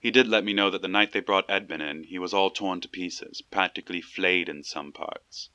He 0.00 0.10
did 0.10 0.26
let 0.26 0.42
me 0.42 0.52
know 0.52 0.70
that 0.70 0.82
the 0.82 0.88
night 0.88 1.12
they 1.12 1.20
brought 1.20 1.48
Edmund 1.48 1.84
in, 1.84 2.02
he 2.02 2.18
was 2.18 2.34
all 2.34 2.50
torn 2.50 2.80
to 2.80 2.88
pieces, 2.88 3.42
practically 3.42 4.00
flayed 4.00 4.48
in 4.48 4.64
some 4.64 4.90
parts. 4.90 5.50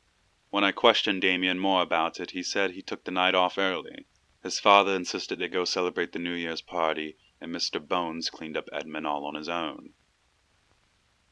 When 0.50 0.63
I 0.63 0.71
questioned 0.71 1.24
Damien 1.24 1.60
more 1.60 1.82
about 1.82 2.21
it, 2.21 2.32
he 2.32 2.41
said 2.41 2.71
he 2.71 2.82
took 2.82 3.04
the 3.04 3.12
night 3.12 3.36
off 3.36 3.58
early. 3.58 4.06
His 4.41 4.62
father 4.62 4.95
insisted 4.95 5.38
they 5.38 5.50
go 5.50 5.65
celebrate 5.65 6.13
the 6.13 6.19
New 6.19 6.36
Year's 6.36 6.62
party, 6.62 7.17
and 7.41 7.54
Mr. 7.54 7.86
Bones 7.86 8.30
cleaned 8.30 8.56
up 8.56 8.69
Edmund 8.71 9.06
all 9.06 9.26
on 9.26 9.36
his 9.36 9.50
own. 9.50 9.91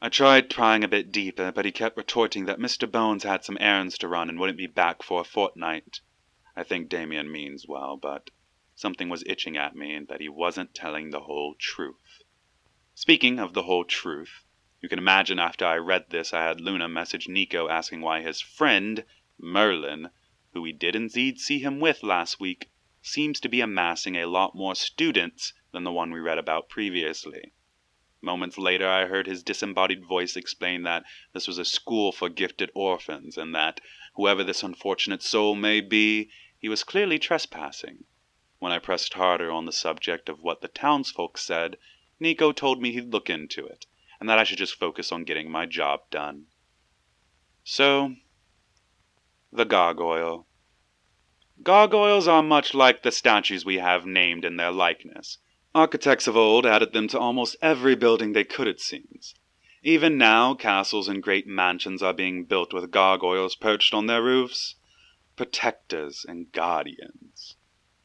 I 0.04 0.10
tried 0.10 0.50
prying 0.50 0.84
a 0.84 0.88
bit 0.88 1.10
deeper, 1.10 1.50
but 1.50 1.64
he 1.64 1.72
kept 1.72 1.96
retorting 1.96 2.44
that 2.44 2.58
Mr. 2.58 2.86
Bones 2.86 3.22
had 3.22 3.42
some 3.42 3.56
errands 3.58 3.96
to 3.96 4.06
run 4.06 4.28
and 4.28 4.38
wouldn't 4.38 4.58
be 4.58 4.66
back 4.66 5.02
for 5.02 5.22
a 5.22 5.24
fortnight. 5.24 6.00
I 6.54 6.62
think 6.62 6.90
Damien 6.90 7.32
means 7.32 7.66
well, 7.66 7.96
but 7.96 8.28
something 8.74 9.08
was 9.08 9.24
itching 9.24 9.56
at 9.56 9.74
me 9.74 9.98
that 10.00 10.20
he 10.20 10.28
wasn't 10.28 10.74
telling 10.74 11.08
the 11.08 11.22
whole 11.22 11.54
truth. 11.54 12.22
Speaking 12.94 13.38
of 13.38 13.54
the 13.54 13.62
whole 13.62 13.86
truth, 13.86 14.44
you 14.82 14.90
can 14.90 14.98
imagine 14.98 15.38
after 15.38 15.64
I 15.64 15.76
read 15.76 16.10
this, 16.10 16.34
I 16.34 16.42
had 16.42 16.60
Luna 16.60 16.86
message 16.86 17.26
Nico 17.26 17.70
asking 17.70 18.02
why 18.02 18.20
his 18.20 18.42
friend, 18.42 19.06
Merlin, 19.38 20.10
who 20.52 20.60
we 20.60 20.74
did 20.74 20.94
indeed 20.94 21.40
see 21.40 21.60
him 21.60 21.80
with 21.80 22.02
last 22.02 22.38
week, 22.38 22.68
seems 23.00 23.40
to 23.40 23.48
be 23.48 23.62
amassing 23.62 24.16
a 24.16 24.26
lot 24.26 24.54
more 24.54 24.74
students 24.74 25.54
than 25.72 25.84
the 25.84 25.92
one 25.92 26.10
we 26.10 26.20
read 26.20 26.36
about 26.36 26.68
previously. 26.68 27.54
Moments 28.24 28.56
later, 28.56 28.88
I 28.88 29.04
heard 29.04 29.26
his 29.26 29.42
disembodied 29.42 30.02
voice 30.02 30.34
explain 30.34 30.82
that 30.84 31.04
this 31.34 31.46
was 31.46 31.58
a 31.58 31.64
school 31.64 32.10
for 32.10 32.30
gifted 32.30 32.70
orphans, 32.74 33.36
and 33.36 33.54
that, 33.54 33.82
whoever 34.14 34.42
this 34.42 34.62
unfortunate 34.62 35.22
soul 35.22 35.54
may 35.54 35.82
be, 35.82 36.30
he 36.58 36.70
was 36.70 36.84
clearly 36.84 37.18
trespassing. 37.18 38.04
When 38.60 38.72
I 38.72 38.78
pressed 38.78 39.12
harder 39.12 39.50
on 39.50 39.66
the 39.66 39.72
subject 39.72 40.30
of 40.30 40.40
what 40.40 40.62
the 40.62 40.68
townsfolk 40.68 41.36
said, 41.36 41.76
Nico 42.18 42.50
told 42.50 42.80
me 42.80 42.92
he'd 42.92 43.12
look 43.12 43.28
into 43.28 43.66
it, 43.66 43.84
and 44.18 44.26
that 44.26 44.38
I 44.38 44.44
should 44.44 44.56
just 44.56 44.78
focus 44.78 45.12
on 45.12 45.24
getting 45.24 45.50
my 45.50 45.66
job 45.66 46.08
done. 46.10 46.46
So, 47.62 48.16
the 49.52 49.66
gargoyle. 49.66 50.46
Gargoyles 51.62 52.26
are 52.26 52.42
much 52.42 52.72
like 52.72 53.02
the 53.02 53.12
statues 53.12 53.66
we 53.66 53.76
have 53.76 54.06
named 54.06 54.46
in 54.46 54.56
their 54.56 54.72
likeness. 54.72 55.36
Architects 55.76 56.28
of 56.28 56.36
old 56.36 56.64
added 56.64 56.92
them 56.92 57.08
to 57.08 57.18
almost 57.18 57.56
every 57.60 57.96
building 57.96 58.32
they 58.32 58.44
could, 58.44 58.68
it 58.68 58.80
seems. 58.80 59.34
Even 59.82 60.16
now, 60.16 60.54
castles 60.54 61.08
and 61.08 61.20
great 61.20 61.48
mansions 61.48 62.00
are 62.00 62.14
being 62.14 62.44
built 62.44 62.72
with 62.72 62.92
gargoyles 62.92 63.56
perched 63.56 63.92
on 63.92 64.06
their 64.06 64.22
roofs. 64.22 64.76
Protectors 65.34 66.24
and 66.28 66.52
guardians. 66.52 67.56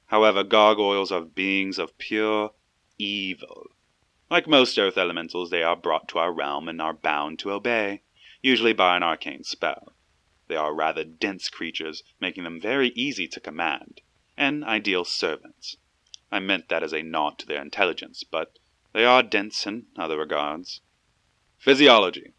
However, 0.07 0.43
gargoyles 0.43 1.11
are 1.11 1.21
beings 1.21 1.77
of 1.77 1.95
pure 1.99 2.53
evil. 2.97 3.67
Like 4.31 4.47
most 4.47 4.79
earth 4.79 4.97
elementals, 4.97 5.51
they 5.51 5.61
are 5.61 5.75
brought 5.75 6.07
to 6.09 6.17
our 6.17 6.33
realm 6.33 6.67
and 6.67 6.81
are 6.81 6.93
bound 6.93 7.37
to 7.39 7.51
obey, 7.51 8.01
usually 8.41 8.73
by 8.73 8.97
an 8.97 9.03
arcane 9.03 9.43
spell. 9.43 9.93
They 10.47 10.55
are 10.55 10.73
rather 10.73 11.03
dense 11.03 11.49
creatures, 11.49 12.01
making 12.19 12.45
them 12.45 12.59
very 12.59 12.89
easy 12.89 13.27
to 13.27 13.39
command, 13.39 14.01
and 14.35 14.63
ideal 14.63 15.05
servants. 15.05 15.77
I 16.31 16.39
meant 16.39 16.69
that 16.69 16.83
as 16.83 16.93
a 16.93 17.01
nod 17.01 17.39
to 17.39 17.45
their 17.45 17.61
intelligence, 17.61 18.23
but 18.23 18.59
they 18.93 19.05
are 19.05 19.23
dense 19.23 19.65
in 19.65 19.87
other 19.97 20.17
regards. 20.17 20.81
Physiology. 21.57 22.33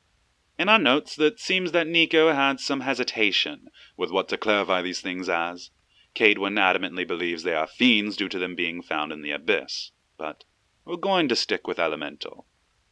In 0.59 0.69
our 0.69 0.79
notes, 0.79 1.19
it 1.19 1.41
seems 1.41 1.73
that 1.73 1.87
Nico 1.87 2.33
had 2.33 2.61
some 2.61 2.81
hesitation 2.81 3.69
with 3.97 4.11
what 4.11 4.29
to 4.29 4.37
clarify 4.37 4.83
these 4.83 5.01
things 5.01 5.29
as. 5.29 5.71
Cadwin 6.15 6.57
adamantly 6.57 7.07
believes 7.07 7.43
they 7.43 7.55
are 7.55 7.67
fiends 7.67 8.17
due 8.17 8.29
to 8.29 8.39
them 8.39 8.55
being 8.55 8.83
found 8.83 9.13
in 9.13 9.23
the 9.23 9.31
abyss, 9.31 9.93
but 10.19 10.45
we're 10.85 10.97
going 10.97 11.29
to 11.29 11.37
stick 11.37 11.67
with 11.67 11.79
elemental. 11.79 12.47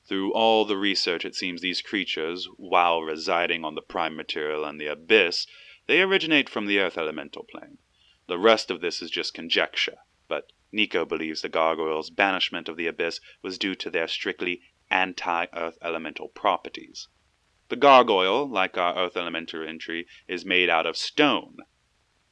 Through 0.09 0.33
all 0.33 0.65
the 0.65 0.77
research, 0.79 1.25
it 1.25 1.35
seems 1.35 1.61
these 1.61 1.83
creatures, 1.83 2.49
while 2.57 3.03
residing 3.03 3.65
on 3.65 3.75
the 3.75 3.83
prime 3.83 4.17
material 4.17 4.65
and 4.65 4.81
the 4.81 4.87
abyss, 4.87 5.47
they 5.87 6.01
originate 6.01 6.49
from 6.49 6.67
the 6.67 6.79
earth 6.79 6.97
elemental 6.97 7.45
plane. 7.45 7.79
The 8.29 8.39
rest 8.39 8.71
of 8.71 8.81
this 8.81 9.03
is 9.03 9.11
just 9.11 9.35
conjecture, 9.35 9.99
but 10.29 10.53
Nico 10.71 11.05
believes 11.07 11.41
the 11.41 11.49
gargoyles' 11.49 12.11
banishment 12.11 12.69
of 12.69 12.77
the 12.77 12.87
abyss 12.87 13.21
was 13.41 13.57
due 13.57 13.75
to 13.75 13.89
their 13.89 14.07
strictly 14.07 14.61
anti 14.91 15.47
earth 15.55 15.79
elemental 15.81 16.29
properties. 16.29 17.09
The 17.69 17.77
gargoyle, 17.77 18.47
like 18.49 18.77
our 18.77 18.97
earth 18.97 19.17
elemental 19.17 19.67
entry, 19.67 20.07
is 20.27 20.45
made 20.45 20.69
out 20.69 20.87
of 20.87 20.97
stone, 20.97 21.59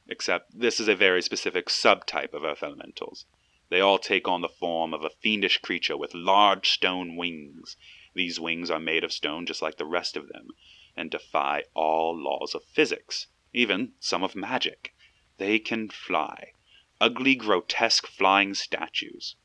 except 0.07 0.59
this 0.59 0.79
is 0.79 0.87
a 0.87 0.95
very 0.95 1.21
specific 1.21 1.67
subtype 1.67 2.33
of 2.33 2.43
earth 2.43 2.63
elementals. 2.63 3.25
They 3.69 3.81
all 3.81 3.99
take 3.99 4.27
on 4.27 4.41
the 4.41 4.49
form 4.49 4.93
of 4.93 5.03
a 5.03 5.09
fiendish 5.09 5.57
creature 5.57 5.97
with 5.97 6.13
large 6.13 6.69
stone 6.69 7.15
wings. 7.15 7.75
These 8.13 8.39
wings 8.39 8.71
are 8.71 8.79
made 8.79 9.03
of 9.03 9.11
stone 9.11 9.45
just 9.45 9.61
like 9.61 9.77
the 9.77 9.85
rest 9.85 10.15
of 10.15 10.29
them, 10.29 10.49
and 10.95 11.11
defy 11.11 11.65
all 11.73 12.15
laws 12.15 12.55
of 12.55 12.63
physics, 12.63 13.27
even 13.53 13.93
some 13.99 14.23
of 14.23 14.35
magic. 14.35 14.93
They 15.37 15.59
can 15.59 15.89
fly. 15.89 16.53
Ugly, 16.99 17.35
grotesque 17.35 18.07
flying 18.07 18.53
statues. 18.53 19.35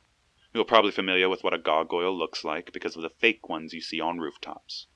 You're 0.55 0.65
probably 0.65 0.91
familiar 0.91 1.29
with 1.29 1.45
what 1.45 1.55
a 1.55 1.59
gargoyle 1.59 2.17
looks 2.17 2.45
like 2.45 2.73
because 2.73 2.97
of 2.97 3.03
the 3.03 3.11
fake 3.11 3.49
ones 3.49 3.73
you 3.73 3.81
see 3.81 4.01
on 4.01 4.19
rooftops. 4.19 4.87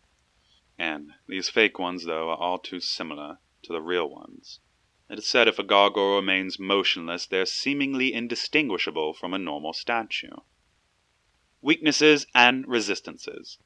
And 0.79 1.13
these 1.27 1.49
fake 1.49 1.79
ones, 1.79 2.05
though, 2.05 2.31
are 2.31 2.37
all 2.37 2.59
too 2.59 2.81
similar 2.81 3.39
to 3.63 3.73
the 3.73 3.81
real 3.81 4.09
ones. 4.09 4.61
It 5.09 5.19
is 5.19 5.27
said 5.27 5.49
if 5.49 5.59
a 5.59 5.63
gargoyle 5.63 6.17
remains 6.17 6.59
motionless, 6.59 7.27
they're 7.27 7.47
seemingly 7.47 8.13
indistinguishable 8.13 9.15
from 9.15 9.33
a 9.33 9.39
normal 9.39 9.73
statue. 9.73 10.37
Weaknesses 11.61 12.27
and 12.35 12.67
resistances. 12.67 13.59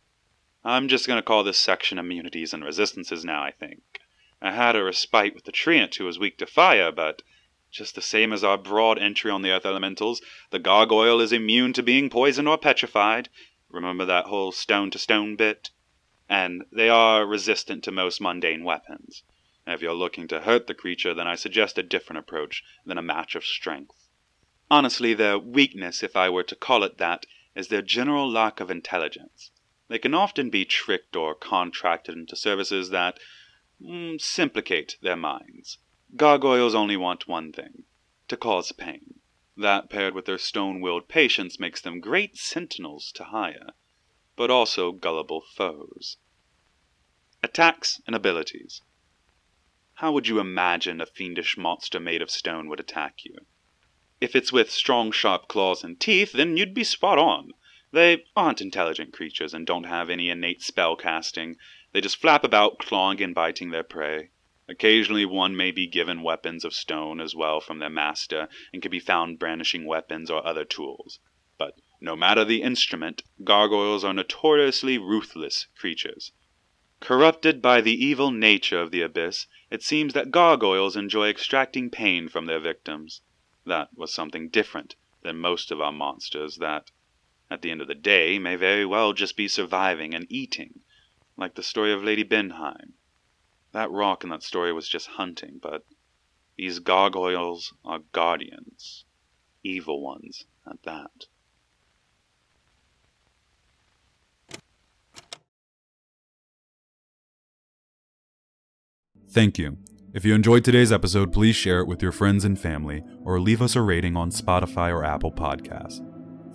I'm 0.64 0.88
just 0.88 1.07
going 1.07 1.18
to 1.18 1.22
call 1.22 1.42
this 1.42 1.59
section 1.59 1.98
immunities 1.98 2.53
and 2.53 2.64
resistances 2.64 3.24
now, 3.24 3.42
I 3.42 3.53
think. 3.53 4.00
I 4.42 4.53
had 4.53 4.76
a 4.76 4.85
respite 4.85 5.35
with 5.35 5.44
the 5.44 5.53
treant 5.53 5.96
who 5.96 6.05
was 6.05 6.18
weak 6.18 6.38
to 6.38 6.46
fire, 6.46 6.92
but 6.92 7.22
just 7.70 7.94
the 7.94 8.02
same 8.02 8.33
as 8.33 8.42
our 8.42 8.59
broad 8.59 8.98
entry 8.98 9.30
on 9.30 9.42
the 9.42 9.50
earth 9.50 9.64
elementals, 9.64 10.20
the 10.50 10.59
gargoyle 10.59 11.20
is 11.20 11.33
immune 11.33 11.72
to 11.72 11.83
being 11.83 12.11
poisoned 12.11 12.48
or 12.48 12.59
petrified. 12.59 13.28
Remember 13.68 14.04
that 14.04 14.26
whole 14.26 14.52
stone 14.52 14.90
to 14.90 14.98
stone 14.98 15.37
bit? 15.37 15.70
And 16.28 16.64
they 16.72 16.88
are 16.88 17.26
resistant 17.26 17.85
to 17.85 17.92
most 17.92 18.20
mundane 18.20 18.64
weapons. 18.64 19.22
And 19.66 19.74
If 19.74 19.83
you're 19.83 19.94
looking 19.94 20.26
to 20.28 20.40
hurt 20.40 20.66
the 20.66 20.74
creature, 20.74 21.14
then 21.14 21.26
I 21.26 21.35
suggest 21.37 21.78
a 21.78 21.83
different 21.83 22.18
approach 22.18 22.62
than 22.85 22.98
a 22.98 23.02
match 23.02 23.35
of 23.35 23.44
strength. 23.44 24.09
Honestly, 24.70 25.14
their 25.14 25.38
weakness, 25.38 26.02
if 26.02 26.16
I 26.16 26.28
were 26.30 26.44
to 26.44 26.56
call 26.56 26.83
it 26.83 26.98
that, 26.98 27.26
is 27.54 27.68
their 27.68 27.83
general 27.83 28.30
lack 28.30 28.61
of 28.61 28.70
intelligence. 28.70 29.50
They 29.88 29.98
can 29.98 30.14
often 30.14 30.50
be 30.50 30.64
tricked 30.64 31.16
or 31.16 31.35
contracted 31.35 32.16
into 32.16 32.37
services 32.37 32.90
that 32.90 33.18
mm, 33.83 34.20
simplicate 34.20 34.96
their 35.02 35.16
minds. 35.16 35.78
Gargoyles 36.16 36.75
only 36.75 36.96
want 36.96 37.29
one 37.29 37.53
thing 37.53 37.85
to 38.27 38.37
cause 38.37 38.73
pain. 38.73 39.20
That, 39.57 39.88
paired 39.88 40.14
with 40.14 40.25
their 40.25 40.38
stone 40.38 40.81
willed 40.81 41.09
patience, 41.09 41.61
makes 41.61 41.81
them 41.81 42.01
great 42.01 42.37
sentinels 42.37 43.12
to 43.12 43.25
hire, 43.25 43.75
but 44.35 44.51
also 44.51 44.90
gullible 44.90 45.40
foes. 45.40 46.16
Attacks 47.42 48.01
and 48.07 48.16
abilities. 48.16 48.83
How 49.94 50.11
would 50.12 50.27
you 50.27 50.40
imagine 50.40 51.01
a 51.01 51.07
fiendish 51.07 51.57
monster 51.57 52.01
made 52.01 52.23
of 52.23 52.31
stone 52.31 52.68
would 52.68 52.81
attack 52.81 53.25
you? 53.25 53.37
If 54.20 54.35
it's 54.35 54.53
with 54.53 54.70
strong, 54.70 55.12
sharp 55.12 55.46
claws 55.46 55.85
and 55.85 56.01
teeth, 56.01 56.33
then 56.33 56.57
you'd 56.57 56.75
be 56.75 56.85
spot 56.85 57.18
on. 57.18 57.53
They 57.92 58.25
aren't 58.35 58.61
intelligent 58.61 59.12
creatures 59.12 59.55
and 59.55 59.66
don't 59.66 59.85
have 59.85 60.11
any 60.11 60.29
innate 60.29 60.62
spell 60.62 60.96
casting. 60.96 61.57
They 61.92 62.01
just 62.01 62.16
flap 62.16 62.42
about, 62.42 62.79
clawing 62.79 63.23
and 63.23 63.35
biting 63.35 63.70
their 63.70 63.85
prey. 63.85 64.31
Occasionally, 64.70 65.24
one 65.24 65.56
may 65.56 65.72
be 65.72 65.88
given 65.88 66.22
weapons 66.22 66.64
of 66.64 66.72
stone 66.72 67.20
as 67.20 67.35
well 67.35 67.61
from 67.61 67.80
their 67.80 67.90
master, 67.90 68.48
and 68.72 68.80
can 68.80 68.92
be 68.92 69.00
found 69.00 69.40
brandishing 69.40 69.85
weapons 69.85 70.30
or 70.30 70.46
other 70.46 70.64
tools. 70.64 71.18
But 71.59 71.74
no 72.00 72.14
matter 72.14 72.44
the 72.44 72.62
instrument, 72.62 73.24
gargoyles 73.42 74.04
are 74.04 74.14
notoriously 74.14 74.96
ruthless 74.96 75.66
creatures. 75.76 76.30
Corrupted 77.00 77.61
by 77.61 77.80
the 77.80 77.92
evil 77.92 78.30
nature 78.30 78.80
of 78.80 78.92
the 78.92 79.02
abyss, 79.02 79.48
it 79.72 79.83
seems 79.83 80.12
that 80.14 80.30
gargoyles 80.30 80.94
enjoy 80.94 81.28
extracting 81.28 81.90
pain 81.90 82.28
from 82.28 82.46
their 82.46 82.61
victims. 82.61 83.22
That 83.66 83.88
was 83.96 84.14
something 84.14 84.50
different 84.50 84.94
than 85.22 85.38
most 85.38 85.72
of 85.72 85.80
our 85.80 85.90
monsters 85.90 86.59
that, 86.59 86.92
at 87.50 87.62
the 87.62 87.72
end 87.72 87.80
of 87.80 87.88
the 87.88 87.96
day, 87.96 88.38
may 88.38 88.54
very 88.54 88.87
well 88.87 89.14
just 89.14 89.37
be 89.37 89.48
surviving 89.48 90.14
and 90.14 90.30
eating. 90.30 90.83
like 91.37 91.56
the 91.56 91.62
story 91.64 91.92
of 91.92 92.04
Lady 92.04 92.22
Benheim. 92.22 92.94
That 93.72 93.90
rock 93.90 94.24
in 94.24 94.30
that 94.30 94.42
story 94.42 94.72
was 94.72 94.88
just 94.88 95.06
hunting, 95.06 95.61
but 95.62 95.85
these 96.56 96.78
gargoyles 96.80 97.72
are 97.85 98.00
guardians, 98.12 99.04
evil 99.62 100.02
ones 100.02 100.44
at 100.68 100.83
that. 100.83 101.26
Thank 109.30 109.59
you. 109.59 109.78
If 110.12 110.24
you 110.24 110.35
enjoyed 110.35 110.64
today's 110.64 110.90
episode, 110.90 111.33
please 111.33 111.54
share 111.54 111.78
it 111.78 111.87
with 111.87 112.02
your 112.02 112.11
friends 112.11 112.44
and 112.44 112.59
family, 112.59 113.04
or 113.24 113.38
leave 113.38 113.62
us 113.62 113.76
a 113.76 113.80
rating 113.80 114.16
on 114.16 114.33
Spotify 114.33 114.90
or 114.90 115.04
Apple 115.04 115.30
Podcasts. 115.30 116.04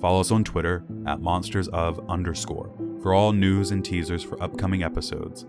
Follow 0.01 0.19
us 0.19 0.29
on 0.29 0.43
Twitter 0.43 0.83
at 1.07 1.21
monsters 1.21 1.69
of 1.69 1.99
underscore 2.09 2.75
for 3.01 3.13
all 3.13 3.31
news 3.31 3.71
and 3.71 3.85
teasers 3.85 4.23
for 4.23 4.41
upcoming 4.43 4.83
episodes. 4.83 5.45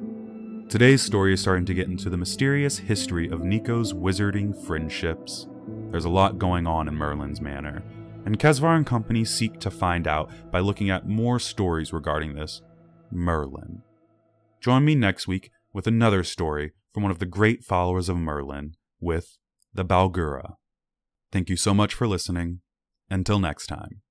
Today's 0.69 1.01
story 1.01 1.33
is 1.33 1.41
starting 1.41 1.65
to 1.67 1.75
get 1.75 1.87
into 1.87 2.11
the 2.11 2.17
mysterious 2.17 2.77
history 2.77 3.29
of 3.29 3.45
Nico's 3.45 3.93
wizarding 3.93 4.53
friendships. 4.67 5.47
There's 5.93 6.07
a 6.07 6.11
lot 6.11 6.39
going 6.39 6.67
on 6.67 6.89
in 6.89 6.97
Merlin's 6.97 7.41
Manor, 7.41 7.85
and 8.25 8.37
Kesvar 8.37 8.77
and 8.77 8.85
company 8.85 9.25
seek 9.25 9.61
to 9.61 9.71
find 9.71 10.09
out 10.09 10.29
by 10.51 10.59
looking 10.59 10.91
at 10.91 11.07
more 11.07 11.39
stories 11.39 11.93
regarding 11.93 12.35
this 12.35 12.63
Merlin. 13.13 13.83
Join 14.61 14.85
me 14.85 14.97
next 14.97 15.29
week 15.29 15.53
with 15.73 15.87
another 15.87 16.25
story 16.25 16.73
from 16.93 17.05
one 17.05 17.13
of 17.13 17.21
the 17.21 17.27
great 17.27 17.63
followers 17.63 18.09
of 18.09 18.17
Merlin 18.17 18.75
with 19.01 19.39
the 19.73 19.85
Balgura. 19.85 20.55
Thank 21.31 21.49
you 21.49 21.57
so 21.57 21.75
much 21.75 21.95
for 21.95 22.09
listening. 22.09 22.61
Until 23.09 23.39
next 23.39 23.69
time. 23.69 24.03